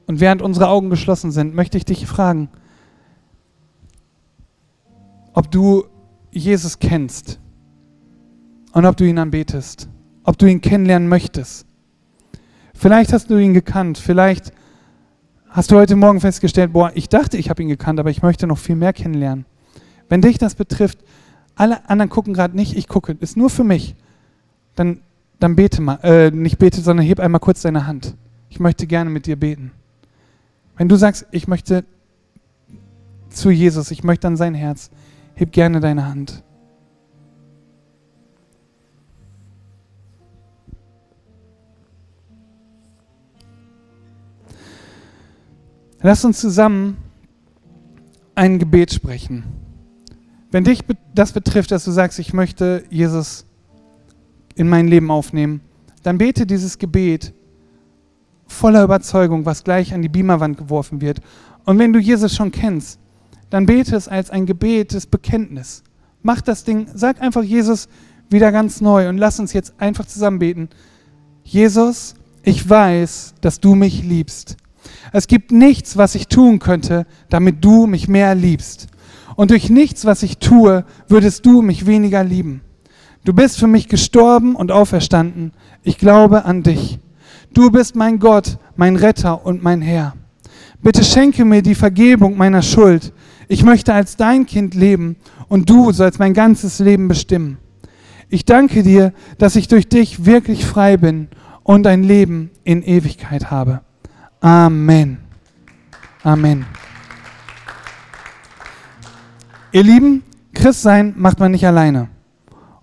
Und 0.08 0.20
während 0.20 0.42
unsere 0.42 0.70
Augen 0.70 0.90
geschlossen 0.90 1.32
sind, 1.32 1.54
möchte 1.54 1.78
ich 1.78 1.86
dich 1.86 2.08
fragen, 2.08 2.50
ob 5.34 5.52
du 5.52 5.86
Jesus 6.32 6.80
kennst 6.80 7.40
und 8.74 8.86
ob 8.86 8.98
du 8.98 9.06
ihn 9.06 9.18
anbetest, 9.18 9.90
ob 10.24 10.38
du 10.38 10.46
ihn 10.46 10.62
kennenlernen 10.62 11.08
möchtest. 11.08 11.66
Vielleicht 12.74 13.14
hast 13.14 13.30
du 13.30 13.38
ihn 13.38 13.54
gekannt, 13.54 13.98
vielleicht 13.98 14.52
hast 15.50 15.72
du 15.72 15.76
heute 15.76 15.96
Morgen 15.96 16.22
festgestellt, 16.22 16.74
boah, 16.74 16.92
ich 16.94 17.10
dachte, 17.10 17.38
ich 17.38 17.50
habe 17.50 17.62
ihn 17.62 17.70
gekannt, 17.70 18.00
aber 18.00 18.10
ich 18.10 18.22
möchte 18.22 18.48
noch 18.48 18.58
viel 18.58 18.76
mehr 18.76 18.94
kennenlernen. 18.94 19.46
Wenn 20.08 20.22
dich 20.22 20.38
das 20.38 20.56
betrifft, 20.56 21.00
alle 21.56 21.90
anderen 21.90 22.10
gucken 22.10 22.34
gerade 22.34 22.56
nicht, 22.56 22.78
ich 22.78 22.88
gucke, 22.88 23.18
ist 23.20 23.36
nur 23.36 23.50
für 23.50 23.64
mich, 23.64 23.96
dann 24.76 25.02
dann 25.40 25.56
bete 25.56 25.82
mal, 25.82 26.00
äh, 26.04 26.32
nicht 26.32 26.60
bete, 26.60 26.82
sondern 26.82 27.06
heb 27.06 27.20
einmal 27.20 27.40
kurz 27.40 27.62
deine 27.62 27.88
Hand. 27.88 28.16
Ich 28.50 28.60
möchte 28.60 28.88
gerne 28.88 29.10
mit 29.10 29.26
dir 29.26 29.38
beten. 29.38 29.72
Wenn 30.78 30.90
du 30.90 30.96
sagst, 30.96 31.26
ich 31.32 31.48
möchte 31.48 31.86
zu 33.30 33.50
Jesus, 33.50 33.92
ich 33.92 34.04
möchte 34.04 34.28
an 34.28 34.38
sein 34.38 34.54
Herz, 34.54 34.90
heb 35.40 35.52
gerne 35.52 35.80
deine 35.80 36.06
Hand. 36.06 36.44
Lass 46.02 46.24
uns 46.24 46.40
zusammen 46.40 46.98
ein 48.36 48.60
Gebet 48.60 48.94
sprechen. 48.94 49.44
Wenn 50.52 50.64
dich 50.64 50.82
das 51.14 51.34
betrifft, 51.34 51.72
dass 51.72 51.86
du 51.86 51.92
sagst, 51.92 52.20
ich 52.20 52.34
möchte 52.34 52.84
Jesus 52.90 53.46
in 54.56 54.68
mein 54.68 54.88
Leben 54.88 55.12
aufnehmen, 55.12 55.62
dann 56.04 56.18
bete 56.18 56.46
dieses 56.46 56.78
Gebet 56.78 57.34
voller 58.48 58.84
Überzeugung, 58.84 59.46
was 59.46 59.64
gleich 59.64 59.94
an 59.94 60.02
die 60.02 60.10
Beamerwand 60.10 60.58
geworfen 60.58 61.02
wird. 61.02 61.22
Und 61.66 61.80
wenn 61.80 61.94
du 61.94 62.00
Jesus 62.00 62.36
schon 62.36 62.52
kennst, 62.52 63.00
dann 63.50 63.66
bete 63.66 63.96
es 63.96 64.08
als 64.08 64.30
ein 64.30 64.46
Gebet 64.46 64.94
des 64.94 65.06
Bekenntnis. 65.06 65.84
Mach 66.22 66.42
das 66.42 66.64
Ding, 66.64 66.88
sag 66.94 67.22
einfach 67.22 67.44
Jesus 67.44 67.88
wieder 68.30 68.52
ganz 68.52 68.82
neu 68.82 69.10
und 69.10 69.18
lass 69.18 69.40
uns 69.40 69.54
jetzt 69.54 69.74
einfach 69.80 70.06
zusammen 70.06 70.40
beten. 70.40 70.70
Jesus, 71.44 72.16
ich 72.44 72.68
weiß, 72.70 73.36
dass 73.42 73.60
du 73.60 73.76
mich 73.76 74.04
liebst. 74.04 74.58
Es 75.12 75.28
gibt 75.28 75.52
nichts, 75.52 75.98
was 75.98 76.16
ich 76.16 76.28
tun 76.28 76.60
könnte, 76.60 77.06
damit 77.30 77.64
du 77.64 77.88
mich 77.88 78.08
mehr 78.08 78.36
liebst. 78.36 78.88
Und 79.36 79.52
durch 79.52 79.70
nichts, 79.70 80.06
was 80.06 80.24
ich 80.24 80.38
tue, 80.38 80.86
würdest 81.08 81.46
du 81.46 81.62
mich 81.62 81.86
weniger 81.86 82.24
lieben. 82.24 82.62
Du 83.24 83.34
bist 83.34 83.58
für 83.58 83.68
mich 83.68 83.88
gestorben 83.88 84.56
und 84.56 84.72
auferstanden. 84.72 85.54
Ich 85.84 85.98
glaube 85.98 86.46
an 86.46 86.64
dich. 86.64 87.00
Du 87.54 87.72
bist 87.72 87.96
mein 87.96 88.20
Gott, 88.20 88.58
mein 88.76 88.96
Retter 88.96 89.46
und 89.46 89.64
mein 89.64 89.82
Herr. 89.82 90.14
Bitte 90.82 91.04
schenke 91.04 91.46
mir 91.46 91.62
die 91.62 91.76
Vergebung 91.76 92.38
meiner 92.38 92.62
Schuld. 92.62 93.12
Ich 93.52 93.64
möchte 93.64 93.96
als 93.96 94.16
dein 94.16 94.46
Kind 94.46 94.76
leben 94.76 95.16
und 95.48 95.72
du 95.72 95.92
sollst 95.92 96.20
mein 96.20 96.36
ganzes 96.36 96.78
Leben 96.78 97.08
bestimmen. 97.08 97.58
Ich 98.30 98.46
danke 98.46 98.84
dir, 98.84 99.12
dass 99.40 99.56
ich 99.56 99.68
durch 99.68 99.90
dich 99.90 100.24
wirklich 100.28 100.64
frei 100.64 100.98
bin 100.98 101.30
und 101.64 101.88
ein 101.88 102.04
Leben 102.04 102.52
in 102.64 102.84
Ewigkeit 102.84 103.50
habe. 103.50 103.82
Amen. 104.40 105.18
Amen. 106.22 106.68
Ihr 109.72 109.84
Lieben, 109.84 110.22
Christsein 110.54 111.16
macht 111.18 111.40
man 111.40 111.52
nicht 111.52 111.66
alleine. 111.66 112.10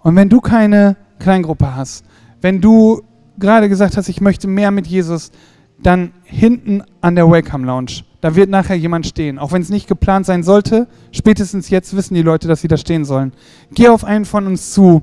Und 0.01 0.17
wenn 0.17 0.29
du 0.29 0.41
keine 0.41 0.97
Kleingruppe 1.21 1.77
hast, 1.77 2.05
wenn 2.41 2.61
du 2.61 3.03
gerade 3.39 3.69
gesagt 3.69 3.97
hast, 3.97 4.09
ich 4.09 4.21
möchte 4.21 4.49
mehr 4.49 4.73
mit 4.73 4.89
Jesus, 4.89 5.31
dann 5.79 6.13
hinten 6.25 6.83
an 7.01 7.15
der 7.15 7.31
Welcome 7.31 7.67
Lounge, 7.67 8.03
da 8.21 8.35
wird 8.35 8.51
nachher 8.51 8.77
jemand 8.77 9.07
stehen. 9.07 9.39
Auch 9.39 9.53
wenn 9.53 9.63
es 9.63 9.69
nicht 9.69 9.89
geplant 9.89 10.27
sein 10.27 10.43
sollte, 10.43 10.89
spätestens 11.13 11.71
jetzt 11.71 11.95
wissen 11.97 12.15
die 12.15 12.23
Leute, 12.23 12.49
dass 12.49 12.61
sie 12.61 12.69
da 12.69 12.77
stehen 12.77 13.05
sollen. 13.05 13.33
Geh 13.73 13.89
auf 13.89 14.05
einen 14.05 14.25
von 14.25 14.47
uns 14.47 14.73
zu 14.73 15.03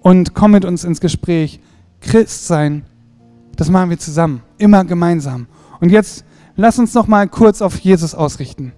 und 0.00 0.34
komm 0.34 0.52
mit 0.52 0.64
uns 0.64 0.84
ins 0.84 1.00
Gespräch. 1.00 1.60
Christ 2.00 2.46
sein, 2.46 2.84
das 3.56 3.70
machen 3.70 3.90
wir 3.90 3.98
zusammen, 3.98 4.42
immer 4.56 4.84
gemeinsam. 4.84 5.46
Und 5.80 5.90
jetzt 5.90 6.24
lass 6.56 6.78
uns 6.78 6.94
noch 6.94 7.06
mal 7.06 7.28
kurz 7.28 7.60
auf 7.60 7.78
Jesus 7.78 8.14
ausrichten. 8.14 8.72